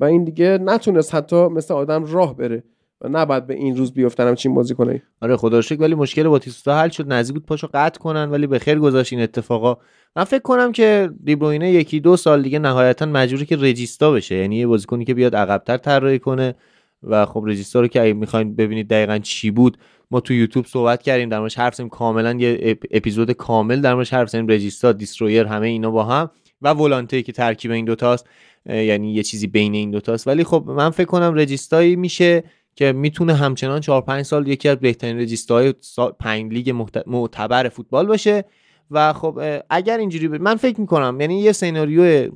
[0.00, 2.62] و این دیگه نتونست حتی مثل آدم راه بره
[3.00, 6.78] و نباید به این روز بیفتنم چین بازی کنه آره خدا شکر ولی مشکل باتیستا
[6.78, 7.12] حل شد.
[7.12, 9.76] نزدیک بود پاشو قطع کنن ولی به خیر گذاشت این اتفاقا.
[10.16, 14.34] من فکر کنم که دیبروینه یکی دو سال دیگه نهایتا مجبوری که رجیستا بشه.
[14.34, 16.54] یعنی یه بازیکنی که بیاد عقبتر طراحی کنه
[17.02, 19.78] و خب رجیستا رو که اگه می‌خواین ببینید دقیقا چی بود
[20.10, 21.88] ما تو یوتیوب صحبت کردیم در موردش حرف زدیم.
[21.88, 24.48] کاملا یه اپیزود کامل در موردش حرف زدیم.
[24.48, 26.30] رجیستا دیسترویر همه اینا با هم.
[26.62, 28.26] و ولانته که ترکیب این دوتاست
[28.66, 30.28] یعنی یه چیزی بین این دوتاست.
[30.28, 32.44] ولی خب من فکر کنم رجیستایی میشه
[32.74, 35.74] که می‌تونه همچنان 4 5 سال یکی از بهترین رجیستای
[36.20, 38.44] 5 لیگ معتبر فوتبال باشه.
[38.90, 39.40] و خب
[39.70, 42.30] اگر اینجوری من فکر می‌کنم یعنی یه سناریو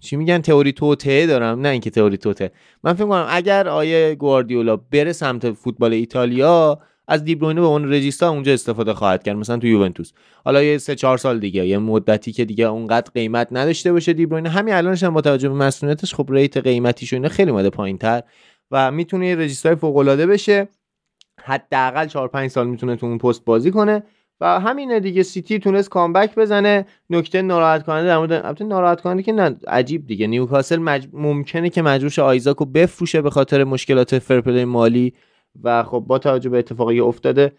[0.00, 1.60] چی میگن تئوری توته دارم.
[1.60, 2.50] نه اینکه تئوری توته
[2.84, 8.30] من فکر می‌کنم اگر آیه گواردیولا بره سمت فوتبال ایتالیا از دیبروینه به اون رجیستا
[8.30, 10.12] اونجا استفاده خواهد کرد مثلا تو یوونتوس.
[10.44, 14.48] حالا یه سه چهار سال دیگه یه مدتی که دیگه اونقدر قیمت نداشته باشه دیبروینه.
[14.48, 18.22] همین الانش هم با توجه به مسئولیتش خب ریت قیمتیش اینا خیلی اومده پایینتر
[18.70, 20.68] و می‌تونه یه regista ی فوق العاده بشه.
[21.40, 24.02] حداقل 4 5 سال می‌تونه تو اون پست بازی کنه
[24.40, 25.22] و همینه دیگه.
[25.22, 26.86] سیتی تونست comeback بزنه.
[27.10, 30.26] نکته ناراحت کننده در مورد البته ناراحت کننده که نه عجیب دیگه.
[30.26, 31.08] نیوکاسل مج...
[31.12, 35.14] ممکنه که مجبور شه آیزاکو بفروشه به خاطر مشکلات fair play مالی.
[35.62, 37.52] و خب با توجه به اتفاقی افتاده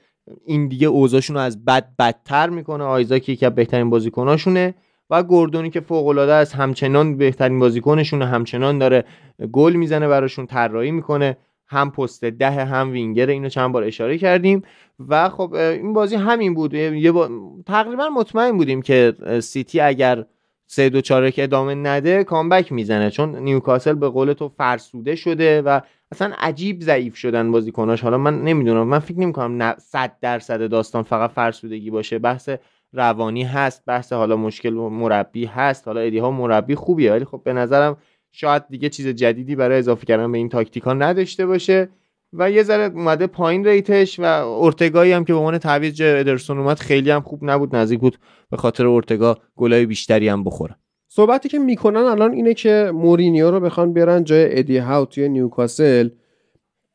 [0.46, 2.84] این دیگه اوضاعشون رو از بد بدتر می‌کنه.
[2.84, 4.74] آیزاک یکی از بهترین بازیکناشونه
[5.10, 9.04] و گوردونی که فوق العاده است همچنان بهترین بازیکنشون همچنان داره
[9.52, 11.38] گل می‌زنه براشون طراحی می‌کنه.
[11.68, 13.30] هم پست ده هم وینگر.
[13.30, 14.62] اینو چند بار اشاره کردیم.
[15.08, 16.74] و خب این بازی همین بود.
[16.74, 17.30] یه با...
[17.66, 20.26] تقریبا مطمئن بودیم که سیتی اگر
[20.74, 23.10] سه دو چارک ادامه نده comeback می‌زنه.
[23.10, 25.80] چون نیوکاسل به قول تو فرسوده شده و
[26.12, 28.02] اصلا عجیب ضعیف شدن بازیکناش.
[28.02, 32.20] حالا من نمی‌دونم من فکر نمی‌کنم 100 درصد داستان فقط فرسودگی باشه.
[32.20, 32.50] بحث
[32.94, 35.88] روانی هست بحث حالا مشکل مربی هست.
[35.88, 37.98] حالا ادی هاو مربی خوبیه ولی خب به نظرم
[38.32, 41.90] شاید دیگه چیز جدیدی برای اضافه کردن به این تاکتیک ها نداشته باشه.
[42.34, 46.58] و یه ذره اومده پایین rate ش و اورتگایی هم که به عنوان تعویض ادرسون
[46.58, 48.18] اومد خیلی هم خوب نبود نزدیک بود
[48.52, 50.76] به خاطر اورتگا گلای بیشتری هم بخوره.
[51.08, 56.10] صحبتی که می‌کنن الان اینه که مورینیو رو بخوان بیارن جای ادی هاو توی نیوکاسل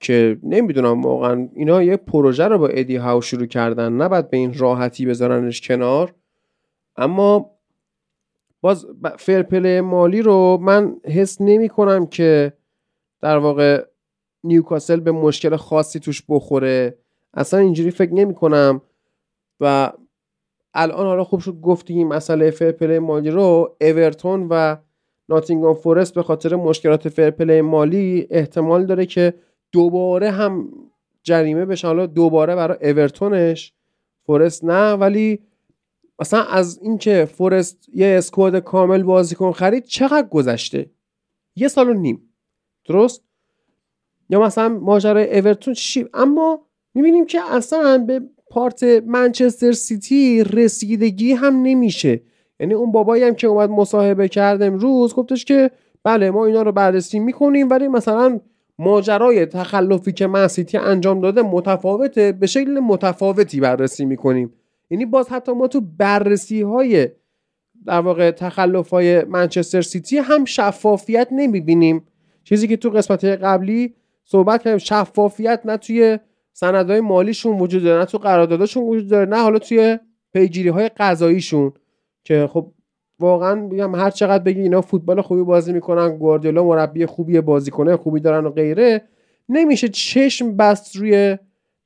[0.01, 4.55] که نمی‌دونم واقعا اینا یه پروژه رو با ادی هاو شروع کردن نباید به این
[4.55, 6.15] راحتی بذارنش کنار.
[6.97, 7.51] اما
[8.61, 8.87] باز
[9.19, 12.53] فرپله مالی رو من حس نمی کنم که
[13.21, 13.85] در واقع
[14.45, 16.99] نیوکاسل به مشکل خاصی توش بخوره.
[17.35, 18.81] اصلا اینجوری فکر نمی کنم
[19.61, 19.93] و
[20.75, 23.77] الان حالا خوب شد گفتیم مسئله فرپله مالی رو.
[23.81, 24.77] اورتون و
[25.29, 29.35] ناتینگام فورست به خاطر مشکلات فرپله مالی احتمال داره که
[29.73, 30.69] دوباره هم
[31.23, 33.73] جریمه بشه حالا دوباره برای اورتونش.
[34.27, 35.41] فورست نه ولی
[36.21, 40.91] مثلا از اینکه فورست یه اسکواد کامل بازیکن خرید چقدر گذشته؟
[41.57, 42.23] یه سال و نیم.
[42.85, 43.23] درست؟
[44.31, 46.61] یا مثلا ماجرای اورتون چی؟ اما
[46.95, 52.21] می‌بینیم که اصلا به پارت منچستر سیتی رسیدگی هم نمیشه.
[52.61, 55.71] یعنی اون بابایی هم که اومد مصاحبه کرد امروز گفتش که
[56.05, 58.41] بله ما اینا رو بررسی می‌کنیم ولی مثلا
[58.79, 64.53] ماجرای تخلفی که من سیتی انجام داده متفاوته به شکل متفاوتی بررسی می‌کنیم.
[64.91, 67.09] یعنی باز حتی ما تو بررسی های
[67.87, 72.05] در واقع تخلف های منچستر سیتی هم شفافیت نمی‌بینیم.
[72.45, 73.95] چیزی که تو قسمت قبلی
[74.27, 74.79] صحبت کردیم.
[74.79, 76.19] شفافیت نه توی
[76.53, 79.99] سندهای مالیشون وجود داره نه تو قراردادشون وجود داره نه حالا توی
[80.33, 81.73] پیگیری های قضاییشون.
[82.25, 82.73] که خب
[83.19, 88.21] واقعا میگم هر چقدر بگی اینا فوتبال خوبی بازی می‌کنن گواردیولا مربی خوبی بازیکنه خوبی
[88.21, 89.03] دارن و غیره
[89.49, 91.39] نمیشه چشم بست روی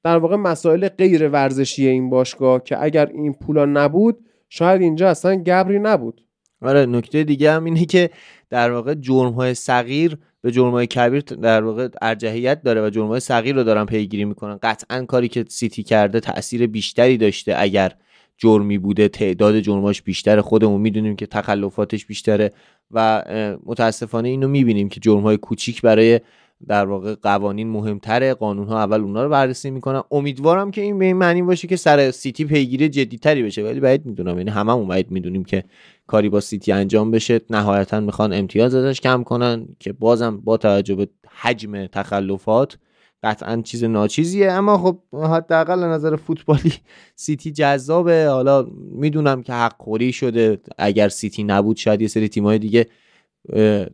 [0.05, 5.35] در واقع مسائل غیر ورزشی این باشگاه که اگر این پولا نبود شاید اینجا اصلا
[5.35, 6.25] گبری نبود.
[6.63, 8.11] آره نکته دیگه هم اینه که
[8.51, 13.07] در واقع جرم های صغیر به جرم های کبیر در واقع ارجحیت داره و جرم
[13.07, 14.59] های صغیر رو دارن پیگیری می‌کنن.
[14.63, 17.93] قطعا کاری که سیتی کرده تاثیر بیشتری داشته اگر
[18.39, 22.53] جرمی بوده تعداد جرماش بیشتره خودمون می‌دونیم که تخلفاتش بیشتره
[22.91, 23.23] و
[23.67, 26.21] متاسفانه اینو می‌بینیم که جرم های کوچیک برای
[26.69, 30.03] در واقع قوانین مهمتره قانون ها اول اونا رو بررسی می‌کنن.
[30.11, 34.07] امیدوارم که این به این معنی باشه که سر سیتی پیگیری جدیتری بشه ولی بعید
[34.07, 34.39] می‌دونم.
[34.39, 35.65] یعنی هممون بعید می‌دونیم که
[36.07, 37.41] کاری با سیتی انجام بشه.
[37.51, 41.09] نهایتا می‌خوان امتیاز ازش کم کنن که بازم با توجه به
[41.41, 42.79] حجم تخلفات
[43.23, 44.53] قطعا چیز ناچیزیه.
[44.53, 46.73] اما خب حداقل نظر فوتبالی
[47.15, 48.29] سیتی جذابه.
[48.29, 50.59] حالا می‌دونم که حق شده.
[50.79, 52.87] اگر سیتی نبود شاید یه سری تیمای دیگه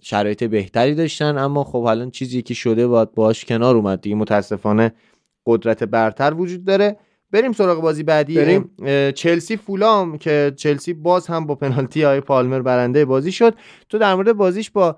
[0.01, 4.17] شرایط بهتری داشتن اما خب حالا چیزی که شده باید باش کنار اومد دیگه.
[4.17, 4.93] متاسفانه
[5.47, 6.97] قدرت برتر وجود داره.
[7.31, 8.35] بریم سراغ بازی بعدی.
[8.35, 8.71] بریم.
[9.13, 13.55] چلسی فولام که چلسی باز هم با پنالتی های پالمر برنده بازی شد.
[13.89, 14.97] تو در مورد بازیش با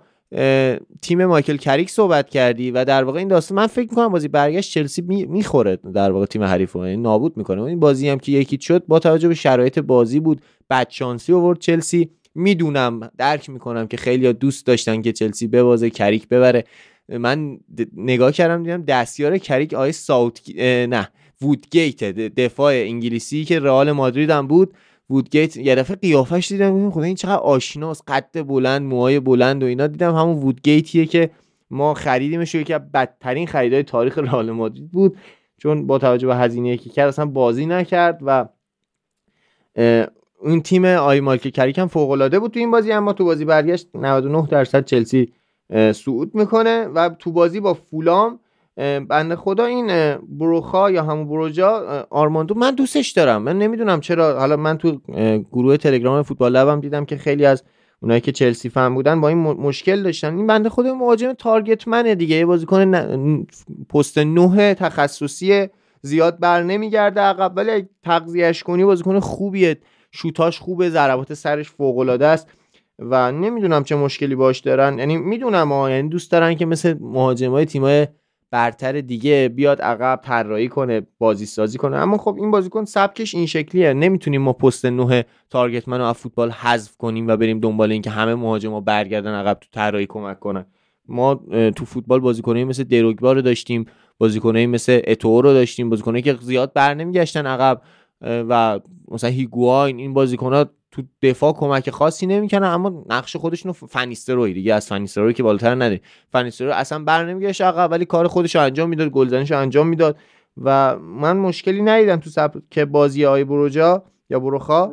[1.02, 4.72] تیم مایکل کریک صحبت کردی و در واقع این داستان من فکر می‌کنم بازی برگشت
[4.72, 7.62] چلسی می‌خوره در واقع تیم حریف رو یعنی نابود می‌کنه.
[7.62, 11.58] این بازی هم که یکی شد با توجه به شرایط بازی بود بد شانسی آورد
[11.58, 12.10] چلسی.
[12.38, 16.64] می‌دونم درک می‌کنم که خیلی دوست داشتن که چلسی ببازه کریک ببره.
[17.08, 17.58] من
[17.96, 20.50] نگاه کردم دیدم دستیار کریک آیه ساوت
[20.88, 21.08] نه
[21.42, 24.74] وودگیت دفاع انگلیسی که رئال مادرید هم بود.
[25.10, 29.86] وودگیت یه دفعه قیافش دیدم خدا این چقدر آشناست قد بلند موهای بلند و اینا.
[29.86, 31.30] دیدم همون وودگیتیه که
[31.70, 35.16] ما خریدیمش که از بدترین خریدای تاریخ رئال مادرید بود.
[35.58, 38.48] چون با توجه به هزینه که کرد اصلا بازی نکرد و
[40.40, 43.44] اون تیم آی مایکل کریک هم فوق العاده بود تو این بازی اما تو بازی
[43.44, 45.32] برگشت 99 درصد چلسی
[45.92, 48.40] صعود می‌کنه و تو بازی با فولام
[49.08, 53.42] بنده خدا این بروخا یا همون بروجا آرماندو من دوستش دارم.
[53.42, 55.00] من نمی‌دونم چرا حالا من تو
[55.52, 57.62] گروه تلگرام فوتبال لبم دیدم که خیلی از
[58.02, 60.36] اونایی که چلسی فهم بودن با این مشکل داشتن.
[60.36, 62.36] این بنده خدا مهاجم تارگت منه دیگه.
[62.36, 62.94] یه بازیکن
[63.90, 65.68] پست نه تخصصی
[66.02, 67.52] زیاد بر نمیگرده عقب.
[67.56, 69.76] ولی تغذیهش کنی بازیکن خوبیه.
[70.10, 72.48] شوتاش خوبه ضربات سرش فوق العاده است
[72.98, 74.98] و نمی‌دونم چه مشکلی باش دارن.
[74.98, 78.06] یعنی می‌دونم یعنی دوست دارن که مثل مهاجمای تیمای
[78.50, 81.96] برتر دیگه بیاد عقب طراحی کنه بازی سازی کنه.
[81.96, 83.92] اما خب این بازیکن سبکش این شکلیه.
[83.92, 88.34] نمی‌تونیم ما پست نه تارگت منو از فوتبال حذف کنیم و بریم دنبال اینکه همه
[88.34, 90.66] مهاجما برگردن عقب تو طراحی کمک کنن.
[91.08, 91.34] ما
[91.76, 93.84] تو فوتبال بازیکنایی مثل دروگبا رو داشتیم
[94.18, 96.94] بازیکنایی مثل اتو رو داشتیم بازیکنایی که زیاد بر
[97.36, 97.82] عقب.
[98.20, 104.74] و مثلا هیگواین این بازیکن‌ها تو دفاع کمک خاصی نمی‌کنن اما نقش خودشونو فنیستروی دیگه
[104.74, 106.00] از فنیستروی که بالاتر نده
[106.32, 110.16] فنیستروی اصلا بر نمیگشت عقب ولی کار خودش رو انجام می‌داد گلزنیش انجام می‌داد
[110.62, 114.90] و من مشکلی ندیدم تو سب که بازی های بروجا یا بروخا.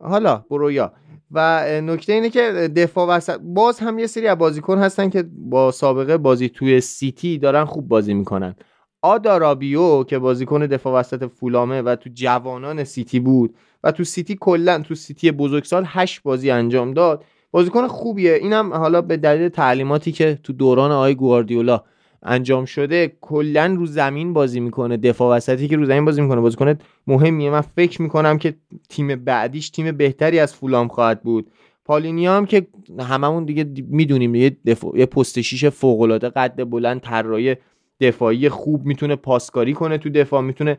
[0.00, 0.92] حالا برویا.
[1.30, 5.70] و نکته اینه که دفاع وسط باز هم یه سری از بازیکن هستن که با
[5.70, 8.54] سابقه بازی توی سیتی دارن خوب بازی می‌کنن.
[9.02, 14.78] آدارابیو که بازیکن دفاع وسط فولامه و تو جوانان سیتی بود و تو سیتی کلا
[14.78, 17.24] تو سیتی بزرگسال هشت بازی انجام داد.
[17.50, 18.34] بازیکن خوبیه.
[18.34, 21.82] اینم حالا به دلیل تعلیماتی که تو دوران آقای گواردیولا
[22.22, 24.96] انجام شده کلا رو زمین بازی می‌کنه.
[24.96, 26.40] دفاع وسطی که رو زمین بازی می‌کنه.
[26.40, 26.74] بازیکن
[27.06, 27.50] مهمیه.
[27.50, 28.54] من فکر می‌کنم که
[28.88, 31.50] تیم بعدیش تیم بهتری از فولام خواهد بود.
[31.84, 32.66] پالینی هم که
[33.00, 37.56] هممون دیگه می‌دونیم یه دفاع یه پست شیش فوق العاده قد بلند طراحی
[38.00, 40.78] دفاعی خوب می‌تونه پاسکاری کنه تو دفاع می‌تونه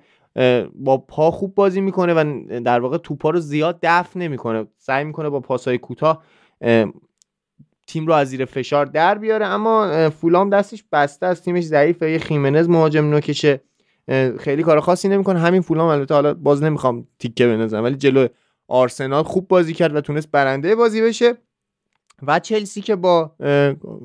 [0.75, 4.67] با پا خوب بازی می‌کنه و در واقع توپا رو زیاد دفع نمی‌کنه.
[4.77, 6.23] سعی می‌کنه با پاسهای کوتاه
[7.87, 9.45] تیم رو از زیر فشار در بیاره.
[9.45, 12.11] اما فولام دستش بسته از تیمش ضعیفه.
[12.11, 13.61] یه خیمنز مهاجم نوکشه.
[14.39, 15.39] خیلی کار خاصی نمی‌کنه.
[15.39, 18.27] همین فولام البته حالا باز نمی‌خوام تیکه بنزنم ولی جلو
[18.67, 21.37] آرسنال خوب بازی کرد و تونست برنده بازی بشه.
[22.27, 23.31] و چلسی که با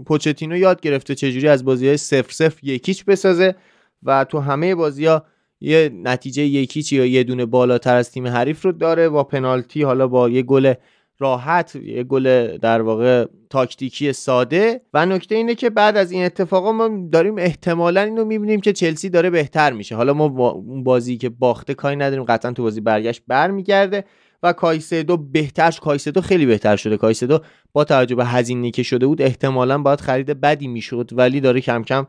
[0.06, 3.54] پوچتینو یاد گرفته چجوری از بازی های سفر سفر یکیچ بسازه
[4.02, 5.24] و تو همه بازی ها
[5.60, 10.08] یه نتیجه یکیچ یا یه دونه بالاتر از تیم حریف رو داره با پنالتی حالا
[10.08, 10.74] با یه گل
[11.18, 14.80] راحت یه گل در واقع تاکتیکی ساده.
[14.94, 19.10] و نکته اینه که بعد از این اتفاقا ما داریم احتمالا اینو می‌بینیم که چلسی
[19.10, 19.96] داره بهتر میشه.
[19.96, 24.04] حالا ما با اون بازی که باخته کاری نداریم قطعا تو بازی برگشت برمیگرده.
[24.42, 26.96] و کایسدو بهترش کایسدو خیلی بهتر شده.
[26.96, 27.38] کایسدو
[27.72, 31.82] با توجه به هزینه که شده بود احتمالا باید خرید بدی می‌شد ولی داره کم
[31.82, 32.06] کم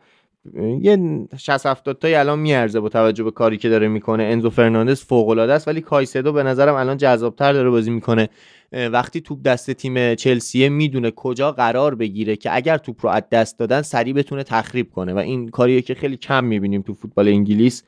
[0.82, 4.24] یه 60 70 تایی الان میارزه با توجه به کاری که داره می‌کنه.
[4.24, 8.30] انزو فرناندز فوق العاده است ولی کایسدو به نظرم الان جذابتر داره بازی می‌کنه.
[8.72, 13.60] وقتی توپ دست تیم چلسیه می‌دونه کجا قرار بگیره که اگر توپ رو از دست
[13.60, 15.14] دادن سریع بتونه تخریب کنه.
[15.14, 17.84] و این کاریه که خیلی کم می‌بینیم تو فوتبال انگلیس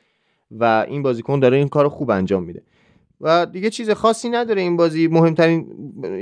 [0.50, 2.62] و این بازیکن داره این کار خوب انجام میده.
[3.20, 5.08] و دیگه چیز خاصی نداره این بازی.
[5.08, 5.66] مهمترین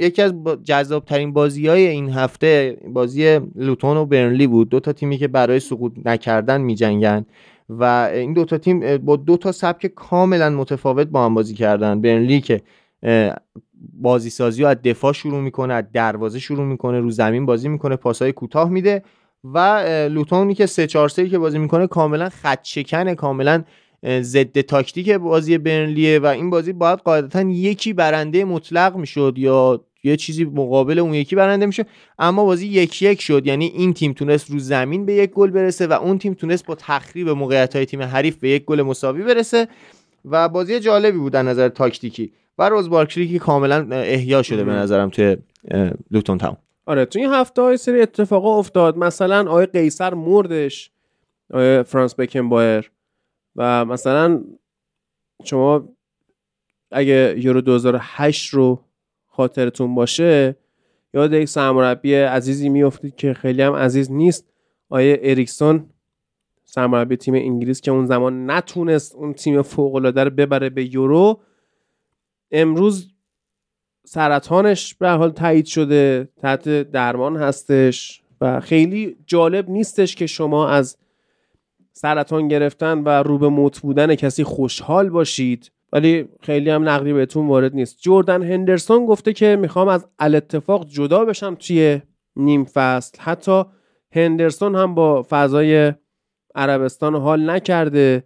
[0.01, 4.69] یکی از جذابترین بازی های این هفته بازی لوتون و برنلی بود.
[4.69, 7.27] دو تا تیمی که برای سقوط نکردن میجنگن
[7.69, 12.01] و این دو تا تیم با دو تا سبک کاملا متفاوت با هم بازی کردن.
[12.01, 12.63] برنلی که
[13.93, 17.97] بازی سازی رو از دفاع شروع می‌کنه از دروازه شروع می‌کنه رو زمین بازی می‌کنه
[17.97, 19.03] پاسهای کوتاه میده
[19.45, 23.65] و لوتونی که 3 4 که بازی می‌کنه کاملا خط شکنه کاملا
[24.07, 30.17] ضد تاکتیک بازی برنلیه و این بازی باید قاعدتا یکی برنده مطلق می‌شد یا یه
[30.17, 31.87] چیزی مقابل اون یکی برنده میشه
[32.19, 33.47] اما بازی یک یک شد.
[33.47, 36.75] یعنی این تیم تونست رو زمین به یک گل برسه و اون تیم تونست با
[36.75, 39.69] تخریب موقعیت های تیم حریف به یک گل مساوی برسه
[40.25, 42.33] و بازی جالبی بود در نظر تاکتیکی.
[42.59, 45.37] و روز بارکلی که کاملا احیا شده به نظرم توی
[46.11, 46.57] لوتون تاون.
[46.87, 48.97] آره تو این هفته های سری اتفاقا افتاد.
[48.97, 50.91] مثلا آقای قیصر مردش
[51.51, 52.91] آقای فرانس بکن بایر
[53.57, 54.45] و مثلا
[55.45, 55.89] شما
[56.91, 58.85] اگه یورو 2008 رو
[59.27, 60.57] خاطرتون باشه
[61.15, 64.49] یاد یک سرمربی عزیزی میافتید که خیلی هم عزیز نیست
[64.89, 65.91] آیه اریکسون
[66.65, 71.41] سرمربی تیم انگلیس که اون زمان نتونست اون تیم فوق العاده رو ببره به یورو.
[72.51, 73.13] امروز
[74.05, 80.97] سرطانش به حال تایید شده تحت درمان هستش و خیلی جالب نیستش که شما از
[81.99, 85.71] سرطان گرفتن و رو به موت بودن کسی خوشحال باشید.
[85.93, 87.97] ولی خیلی هم نقدی بهتون وارد نیست.
[88.01, 92.01] جردن هندرسون گفته که می‌خوام از الاتفاق جدا بشم توی
[92.37, 93.19] نیم فصل.
[93.21, 93.65] حتی
[94.13, 95.93] هندرسون هم با فضای
[96.55, 98.25] عربستان حال نکرده.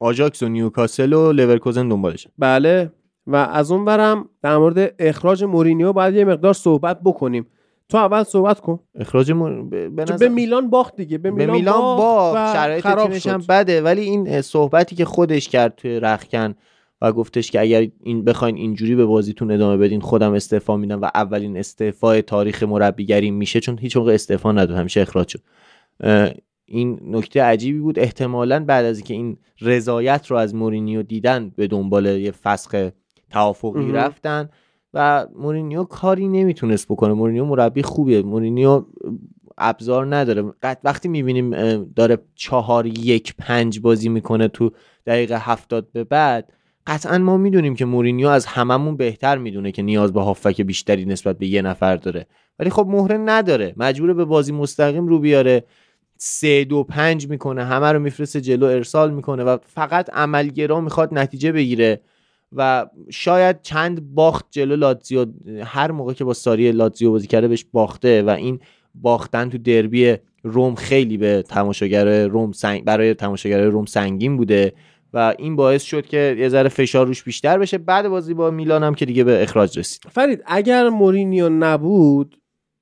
[0.00, 2.28] آجاکس و نیوکاسل و لورکوزن دنبالش.
[2.38, 2.92] بله.
[3.26, 7.46] و از اون برم در مورد اخراج مورینیو باید یه مقدار صحبت بکنیم.
[7.90, 8.80] تو اول صحبت کن.
[8.94, 9.62] اخراج مور...
[9.62, 10.16] به, نظر...
[10.16, 11.18] به میلان باخت دیگه.
[11.18, 13.82] به میلان, به میلان باخت شرایط تیمش هم بده.
[13.82, 16.54] ولی این صحبتی که خودش کرد توی رختکن
[17.02, 21.10] و گفتش که اگر این بخواین اینجوری به بازیتون ادامه بدین خودم استعفا میدم و
[21.14, 24.78] اولین استعفای تاریخ مربیگری میشه چون هیچ موقع استعفا نداد.
[24.78, 25.40] همیشه اخراج شد.
[26.64, 27.98] این نکته عجیبی بود.
[27.98, 32.90] احتمالا بعد از اینکه این رضایت رو از مورینیو دیدن به دنبال یه فسخ
[33.30, 34.48] توافقی رفتن.
[34.94, 37.12] و مورینیو کاری نمی‌تونست بکنه.
[37.12, 38.22] مورینیو مربی خوبیه.
[38.22, 38.84] مورینیو
[39.58, 40.52] ابزار نداره.
[40.84, 41.50] وقتی می‌بینیم
[41.96, 44.70] داره چهار یک پنج بازی می‌کنه تو
[45.06, 46.52] دقیقه هفتاد به بعد
[46.86, 51.38] قطعا ما می‌دونیم که مورینیو از هممون بهتر می‌دونه که نیاز به هافبک بیشتری نسبت
[51.38, 52.26] به یه نفر داره.
[52.58, 53.74] ولی خب مهره نداره.
[53.76, 55.64] مجبور به بازی مستقیم رو بیاره.
[56.16, 57.64] سه دو پنج می‌کنه.
[57.64, 58.66] همه رو میفرسته جلو.
[58.66, 62.00] ارسال می‌کنه و فقط عملگرا می‌خواد نتیجه بگیره.
[62.52, 65.26] و شاید چند باخت جلو لاتزیو
[65.64, 68.60] هر موقع که با ساری لاتزیو بازی کرده بهش باخته و این
[68.94, 74.72] باختن تو دربی روم خیلی به تماشاگر روم سنگ برای تماشاگر روم سنگین بوده
[75.12, 77.78] و این باعث شد که یه ذره فشار روش بیشتر بشه.
[77.78, 80.02] بعد بازی با میلان هم که دیگه به اخراج رسید.
[80.10, 82.36] فرید اگر مورینیو نبود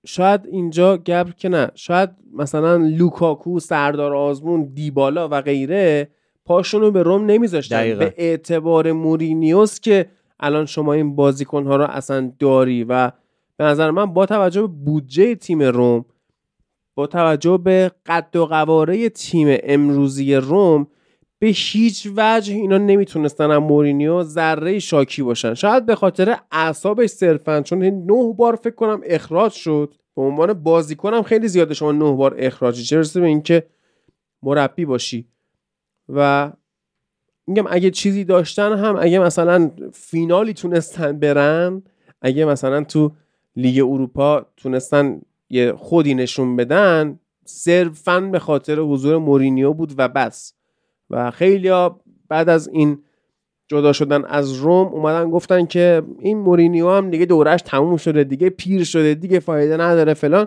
[0.07, 6.09] شاید اینجا گبر که نه شاید مثلا لوکاکو سردار آزمون دیبالا و غیره
[6.49, 7.99] پاشون رو به روم نمیذاشتن.
[7.99, 10.07] به اعتبار مورینیوئه که
[10.41, 13.13] الان شما این بازیکن ها رو اصلا داری و
[13.57, 16.05] به نظر من با توجه به بودجه تیم روم
[16.95, 20.87] با توجه به قد و قواره تیم امروزی روم
[21.39, 25.55] به هیچ وجه اینا نمی‌تونستن هم مورینیو ذره شاکی باشن.
[25.55, 29.95] شاید به خاطر اعصابش صرفا چون نه بار فکر کنم اخراج شد.
[30.17, 33.67] به عنوان بازیکنم خیلی زیاده شما نه بار اخراجی چه به اینکه
[34.43, 35.29] مربی باشی.
[36.09, 36.53] و
[37.47, 41.83] میگم اگه چیزی داشتن هم اگه مثلا فینالی تونستن برن
[42.23, 43.13] اگه مثلا تو
[43.57, 50.55] لیگ اروپا تونستن یه خودی نشون بدن صرفا به خاطر حضور مورینیو بود و بس.
[51.11, 51.71] و خیلی
[52.29, 53.03] بعد از این
[53.69, 58.51] جدا شدن از روم اومدن گفتن که این مورینیو هم دیگه دورش تموم شده دیگه
[58.51, 60.47] پیر شده دیگه فایده نداره فلان.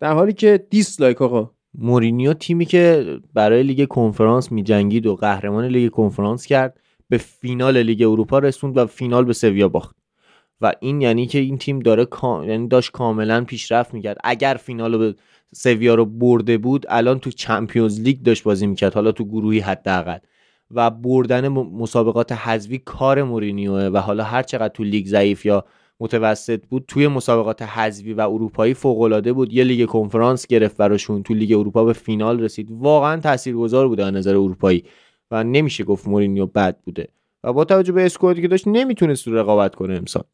[0.00, 1.50] در حالی که dislike آقا.
[1.74, 8.02] مورینیو تیمی که برای لیگ کنفرانس میجنگید و قهرمان لیگ کنفرانس کرد به فینال لیگ
[8.02, 9.96] اروپا رسوند و فینال به سویا باخت.
[10.60, 14.16] و این یعنی که این تیم داره یعنی داشت کاملا پیشرفت می‌کرد.
[14.24, 15.14] اگر فینال به
[15.54, 20.18] سویا رو برده بود الان تو Champions League داشت بازی می‌کرد حالا تو گروهی حداقل.
[20.70, 25.64] و بردن مسابقات حذفی کار مورینیوه و حالا هر چقدر تو لیگ ضعیف یا
[26.02, 29.52] متوسط بود توی مسابقات حذفی و اروپایی فوق العاده بود.
[29.52, 31.22] یه لیگ کنفرانس گرفت براشون.
[31.22, 32.68] تو لیگ اروپا به فینال رسید.
[32.70, 34.84] واقعا تاثیرگذار بوده از نظر اروپایی
[35.30, 37.08] و نمیشه گفت مورینیو بد بوده.
[37.44, 40.24] و با توجه به squad ی که داشت نمی‌تونست رقابت کنه امسال.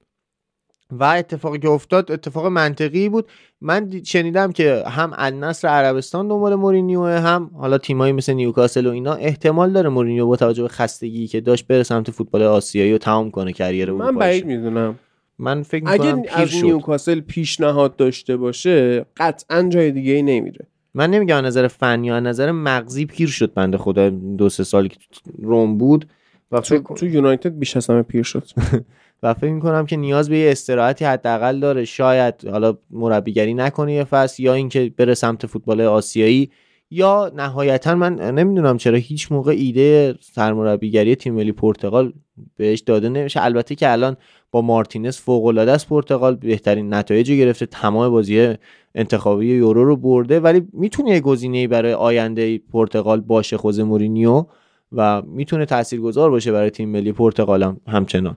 [0.90, 3.26] و اتفاقی که افتاد اتفاق منطقی بود.
[3.60, 9.14] من شنیدم که هم النصر عربستان دنبال مورینیو هم حالا تیمایی مثل نیوکاسل و اینا
[9.14, 13.30] احتمال داره مورینیو با توجه به خستگی که داشت بره سمت فوتبال آسیایی و تمام
[13.30, 14.98] کنه career من بعید می‌دونم.
[15.39, 16.64] من فکر اگه می‌کنم از پیر شد.
[16.64, 20.66] نیوکاسل پیشنهاد داشته باشه قطعا جای دیگه ای نمیره.
[20.95, 24.11] من نمیگم از نظر فنی از نظر مغزی پیر شد بنده خدا.
[24.11, 24.97] دو سه سالی که
[25.43, 26.09] روم بود
[26.53, 28.49] و فکر تو, تو یونایتد بیش از همه پیر شد.
[29.22, 31.84] و فکر می‌کنم که نیاز به یه استراحتی حداقل داره.
[31.84, 36.51] شاید حالا مربیگری نکنه یه فصل یا اینکه بره سمت فوتبال آسیایی.
[36.91, 42.12] یا نهایتا من نمی‌دونم چرا هیچ موقع ایده سرمربیگری تیم ملی پرتغال
[42.57, 43.45] بهش داده نمیشه.
[43.45, 44.16] البته که الان
[44.51, 48.55] با مارتینز فوق العاده است پرتغال بهترین نتایج گرفته تمام بازی
[48.95, 50.41] انتخابی یورو رو برده.
[50.41, 54.45] ولی می‌تونه یه گزینه برای آینده پرتغال باشه خوزه مورینیو
[54.93, 58.36] و می‌تونه تاثیرگذار باشه برای تیم ملی پرتغال هم همچنان.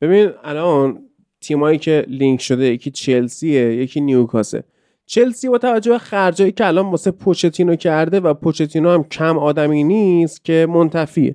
[0.00, 0.98] ببین الان
[1.40, 4.60] تیمایی که لینک شده یکی چلسیه یکی نیوکاسل.
[5.10, 9.84] چلسی با توجه به خرجایی که الان واسه پوچتینو کرده و پوچتینو هم کم آدمی
[9.84, 11.34] نیست که منتفیه.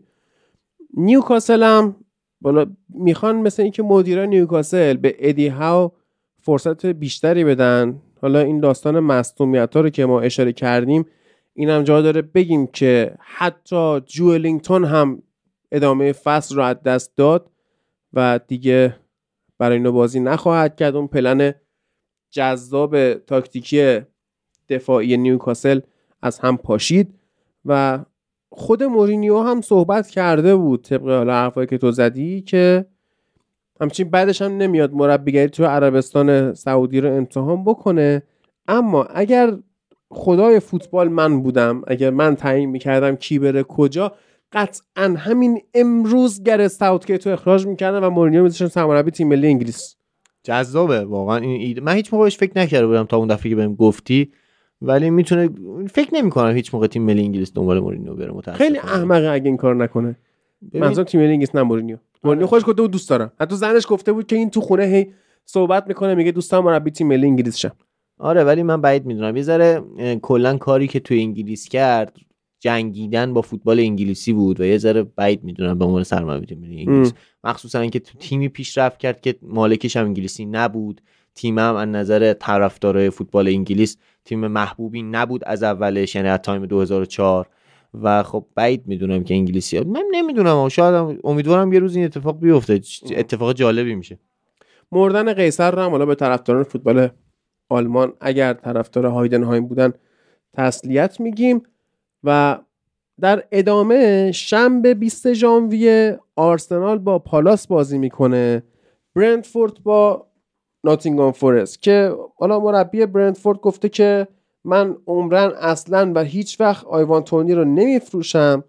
[0.97, 1.95] نیوکاسل هم
[2.41, 5.91] بالا می‌خوان مثل اینکه مدیران نیوکاسل به ادی هاو
[6.41, 8.01] فرصت بیشتری بدن.
[8.21, 11.05] حالا این داستان مصدومیت ها رو که ما اشاره کردیم
[11.53, 15.23] این هم جا داره بگیم که حتی جوئلینگتون هم
[15.71, 17.51] ادامه فصل رو از دست داد
[18.13, 18.95] و دیگه
[19.57, 20.95] برای اینو بازی نخواهد کرد.
[20.95, 21.53] اون پلن
[22.35, 24.01] جذاب تاکتیکی
[24.69, 25.79] دفاعی نیوکاسل
[26.21, 27.15] از هم پاشید
[27.65, 27.99] و
[28.51, 32.85] خود مورینیو هم صحبت کرده بود طبق حالا حرفایی که تو زدی که
[33.81, 38.23] همچین بعدش هم نمیاد مربیگری تو عربستان سعودی رو امتحان بکنه.
[38.67, 39.57] اما اگر
[40.11, 44.15] خدای فوتبال من بودم اگر من تعیین می‌کردم کی بره کجا
[44.51, 49.95] قطعا همین امروز گر ساوتگیت رو اخراج می‌کردم و مورینیو میذاشتم سرمربی تیم ملی انگلیس.
[50.45, 51.37] جذابه واقعا.
[51.37, 54.31] این ایده من هیچ موقع بهش فکر نکرده بودم تا اون دفعه که بهم گفتی
[54.81, 55.49] ولی می‌تونه
[55.91, 58.57] فکر نمی‌کنم هیچ موقع تیم ملی انگلیس دنبال مورینیو بره متاسفانه.
[58.57, 60.15] خیلی احمقه اگه این کار نکنه.
[60.73, 61.97] منظورم تیم ملی انگلیس نه مورینیو.
[62.23, 63.31] مورینیو خودش گفته بود دوست دارم.
[63.39, 65.07] حتی زنش گفته بود که این تو خونه هی
[65.45, 67.71] صحبت می‌کنه میگه دوست دارم مربی تیم ملی انگلیس شم.
[68.19, 69.35] آره ولی من بعید می‌دونم.
[69.35, 69.83] یه ذره
[70.21, 72.17] کلا کاری که توی انگلیس کرد
[72.59, 76.79] جنگیدن با فوتبال انگلیسی بود و یه ذره بعید می‌دونم به عنوان سرمربی تیم ملی
[76.79, 77.13] انگلیس.
[77.43, 81.01] مخصوصا اینکه تو تیمی پیشرفت کرد که مالکش هم انگلیسی نبود
[81.35, 86.65] تیم هم از نظر طرفدارای فوتبال انگلیس تیم محبوبی نبود از اولش یعنی از تایم
[86.65, 87.47] 2004
[88.01, 92.81] و خب بعید می‌دونم که انگلیسی من نمی‌دونم شاید امیدوارم یه روز این اتفاق بیفته.
[93.11, 94.19] اتفاق جالبی میشه.
[94.91, 97.09] مردن قیصر رو هم حالا به طرفداران فوتبال
[97.69, 99.93] آلمان اگر طرفدار هایدنهایم بودن
[100.53, 101.63] تسلیت میگیم.
[102.25, 102.59] و
[103.21, 108.63] در ادامه شنبه 20 ژانویه آرسنال با پالاس بازی می‌کنه.
[109.15, 110.27] برنتفورد با
[110.83, 114.27] ناتینگام فورست که حالا مربی برنتفورد گفته که
[114.63, 118.63] من عمرن اصلا و هیچ وقت آیوان تونی رو نمیفروشم.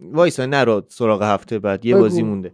[0.00, 1.84] وایسا نرو سراغ هفته بعد.
[1.84, 1.96] یه.
[1.96, 2.52] بازی مونده.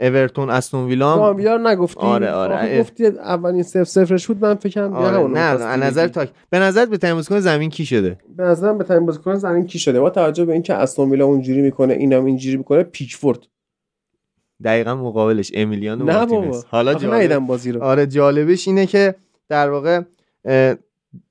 [0.00, 2.80] اورتون استون ویلا هم- کامیار نگفتی؟ آره، آره.
[2.80, 5.26] گفتی اولین سف سفرش بود من فکرم آره.
[5.26, 6.08] نه از نظر.
[6.08, 9.66] تاک به نظر به تیم بازیکن زمین کی شده؟ به نظرم به ترین بازیکن زمین
[9.66, 13.38] کی شده؟ با توجه به اینکه استون ویلا اونجوری می‌کنه اینم اینجوری می‌کنه پیکفورد
[14.64, 15.50] دقیقا مقابلش.
[15.54, 16.64] امیلیانو نه مارتینز.
[16.64, 17.82] حالا جالب بازی رو.
[17.82, 19.14] آره جالبش اینه که
[19.48, 20.00] در واقع
[20.44, 20.74] اه،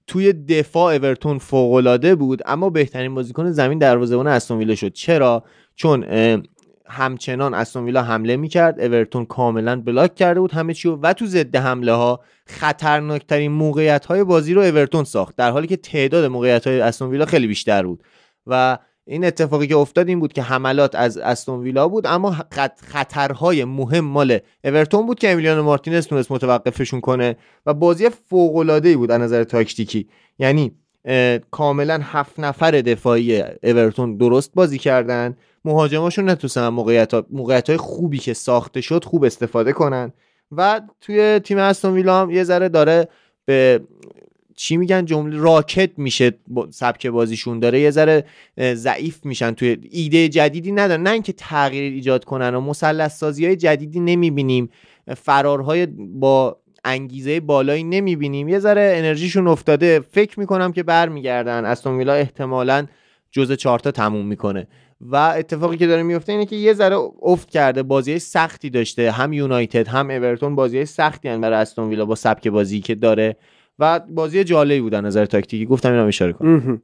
[0.07, 4.93] توی دفاع اورتون فوق‌العاده بود اما بهترین بازیکن زمین دروازه‌بان استون ویلا شد.
[4.93, 5.43] چرا؟
[5.76, 6.05] چون
[6.94, 8.80] همچنان استون ویلا حمله می‌کرد.
[8.82, 14.06] اورتون کاملا بلاک کرده بود همه چی رو و تو ضد حمله ها خطرناکترین موقعیت
[14.06, 17.84] های بازی رو اورتون ساخت در حالی که تعداد موقعیت های استون ویلا خیلی بیشتر
[17.84, 18.04] بود.
[18.48, 22.82] و این اتفاقی که افتاد این بود که حملات از استون ویلا بود اما خط-
[22.88, 27.36] خطرهای مهم مال اورتون بود که امیلیانو مارتینز تونست متوقفشون کنه
[27.66, 30.10] و بازی فوق العاده بود از نظر تاکتیکی.
[30.39, 30.72] یعنی
[31.52, 35.36] کاملا هفت نفر دفاعی اورتون درست بازی کردن.
[35.66, 40.14] مهاجماشون نتونستن موقعیت موقعیت های خوبی که ساخته شد خوب استفاده کنن.
[40.51, 43.07] و توی تیم استون ویلا هم یه ذره داره
[43.45, 43.82] به
[44.55, 46.32] چی میگن جمله راکت میشه
[46.70, 47.80] سبک بازیشون داره.
[47.80, 48.26] یه ذره
[48.74, 51.03] ضعیف میشن توی ایده جدیدی ندارن.
[51.03, 54.70] نه اینکه تغییر ایجاد کنن و مثلث سازی های جدیدی نمی‌بینیم.
[55.18, 58.49] فرارهای با انگیزه بالایی نمی‌بینیم.
[58.49, 59.99] یه ذره انرژیشون افتاده.
[59.99, 61.66] فکر می‌کنم که برمیگردن.
[61.66, 62.86] استون ویلا احتمالا
[63.32, 64.68] جز چهارتا تموم می‌کنه.
[65.06, 69.12] و اتفاقی که داره میفته اینه که یه ذره افت کرده بازی سختی داشته.
[69.12, 73.36] هم یونایتد هم اورتون بازی سختی هن برای استون ویلا با سبک بازی که داره.
[73.80, 75.66] و بازی جالبی بود نظر تاکتیکی.
[75.66, 76.82] گفتم اینم اشاره کنم.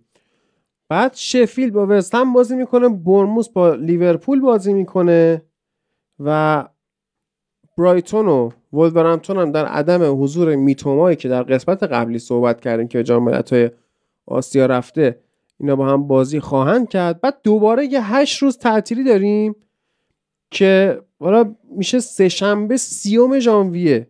[0.90, 5.42] بعد شفیل با وستهم بازی می‌کنه برموس با لیورپول بازی می‌کنه
[6.20, 6.66] و
[7.78, 13.04] برایتون و ولورهمپتون هم در عدم حضور میتومایی که در قسمت قبلی صحبت کردیم که
[13.04, 13.70] جام ملت‌های
[14.26, 15.20] آسیا رفته
[15.60, 17.22] اینا با هم بازی خواهند کرد.
[17.22, 19.56] بعد دوباره یه هشت روز تعطیلی داریم
[20.52, 24.08] که حالا میشه سه شنبه سیوم ژانویه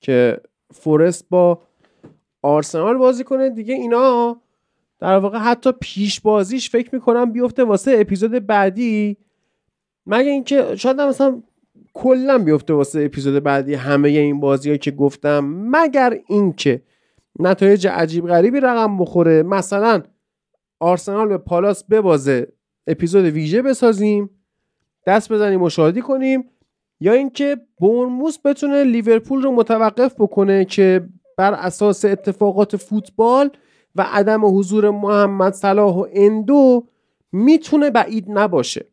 [0.00, 0.40] که
[0.72, 1.62] فورست با
[2.42, 3.50] آرسنال بازی کنه.
[3.50, 4.40] دیگه اینا
[4.98, 9.16] در واقع حتی پیش بازیش فکر می‌کنم بیفته واسه اپیزود بعدی.
[10.06, 11.42] مگه اینکه شاید مثلا
[11.94, 15.44] کلا بیفته واسه اپیزود بعدی همه این بازی که گفتم.
[15.70, 16.82] مگر اینکه
[17.38, 19.42] نتایج عجیب غریبی رقم بخوره.
[19.42, 20.02] مثلا
[20.80, 22.52] آرسنال به پالاس ببازه
[22.86, 24.30] اپیزود ویژه بسازیم
[25.06, 26.44] دست بزنیم مشاهدی کنیم
[27.00, 33.50] یا اینکه برموس بتونه لیورپول رو متوقف بکنه که بر اساس اتفاقات فوتبال
[33.94, 36.88] و عدم حضور محمد صلاح و اندو
[37.32, 38.86] می‌تونه بعید نباشه.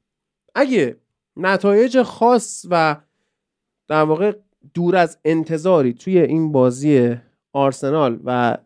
[0.55, 0.97] اگه
[1.37, 2.95] نتایج خاص و
[3.87, 4.35] در واقع
[4.73, 7.15] دور از انتظاری توی این بازی
[7.53, 8.57] آرسنال و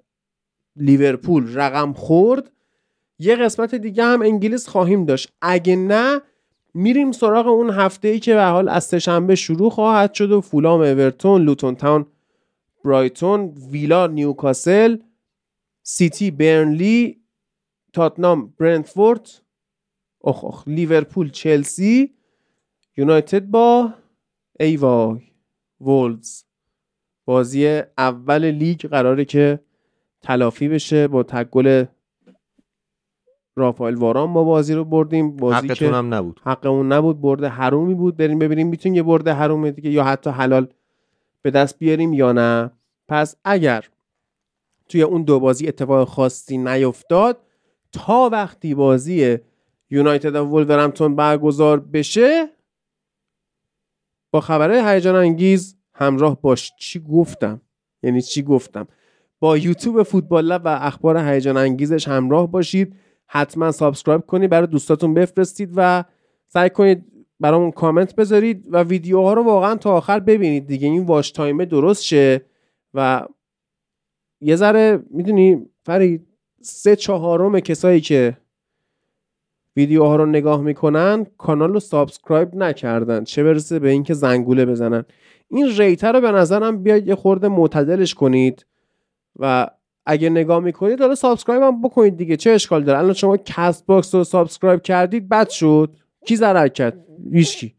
[0.76, 2.52] لیورپول رقم خورد
[3.20, 5.32] یه قسمت دیگه هم انگلیس خواهیم داشت.
[5.42, 6.22] اگه نه
[6.74, 10.42] میریم سراغ اون هفته ای که به هر حال از سه‌شنبه شروع خواهد شد و
[10.42, 12.06] فولام اورتون لوتون تاون
[12.86, 14.98] برایتون ویلا نیوکاسل
[15.84, 17.22] سیتی برنلی
[17.94, 19.30] تاتنام برنتفورد
[20.24, 22.14] اخ اخ لیورپول چلسی
[22.98, 23.94] یونایتد با
[24.60, 25.22] ای وای
[25.82, 26.44] وولز.
[27.26, 29.60] بازی اول لیگ قراره که
[30.22, 31.86] تلافی بشه با تگل
[33.58, 35.36] رافائل واران ما بازی رو بردیم.
[35.36, 36.42] بازی که هم نبود.
[36.44, 37.22] حقمون نبود.
[37.22, 38.18] برده حرومی بود.
[38.18, 40.68] بریم ببینیم می‌تونیم یه برده حروم دیگه یا حتی حلال
[41.42, 42.72] به دست بیاریم یا نه.
[43.08, 43.86] پس اگر
[44.90, 47.38] توی اون دو بازی اتفاق خاصی نیفتاد
[47.92, 49.38] تا وقتی بازی
[49.90, 52.50] یونایتد و ولورهمپتون برگزار بشه
[54.32, 56.72] با خبره هیجان انگیز همراه باش.
[56.80, 57.62] چی گفتم؟
[58.04, 58.88] یعنی چی گفتم؟
[59.40, 62.96] با یوتیوب فوتبال لب و اخبار هیجان انگیزش همراه باشید.
[63.28, 66.04] حتما subscribe کنید برای دوستاتون بفرستید و
[66.48, 67.06] سعی کنید
[67.40, 70.88] برامون کامنت بذارید و ویدیوها رو واقعا تا آخر ببینید دیگه.
[70.88, 72.42] این watch time ه درست شه
[72.94, 73.28] و
[74.42, 76.28] یه ذره می‌دونی فرید
[76.62, 78.38] سه چهارم کسایی که
[79.76, 83.24] ویدیوها رو نگاه می‌کنن کانال رو subscribe نکردن.
[83.24, 85.06] چه برسه به اینکه زنگوله بزنن.
[85.50, 88.66] این rate رو به نظرم بیاید یه خورده معتدلش کنید
[89.40, 89.68] و
[90.10, 94.16] اگه نگاه می‌کنید حالا subscribe هم بکنید دیگه چه اشکال داره؟ الان شما کست باکس
[94.16, 95.96] رو subscribe کردید بد شد.
[96.28, 97.76] کی ضرر کرد؟ هیچکی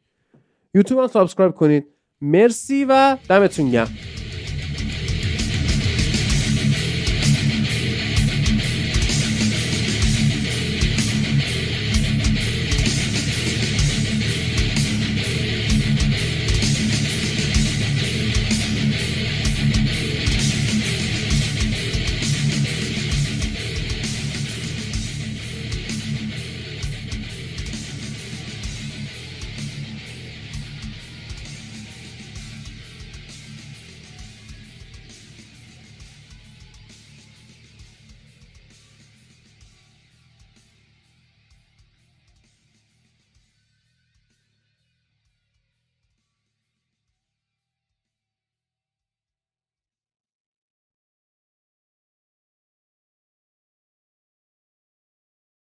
[0.74, 1.86] یوتیوب هم subscribe کنید.
[2.20, 3.88] مرسی و دمتون گرم.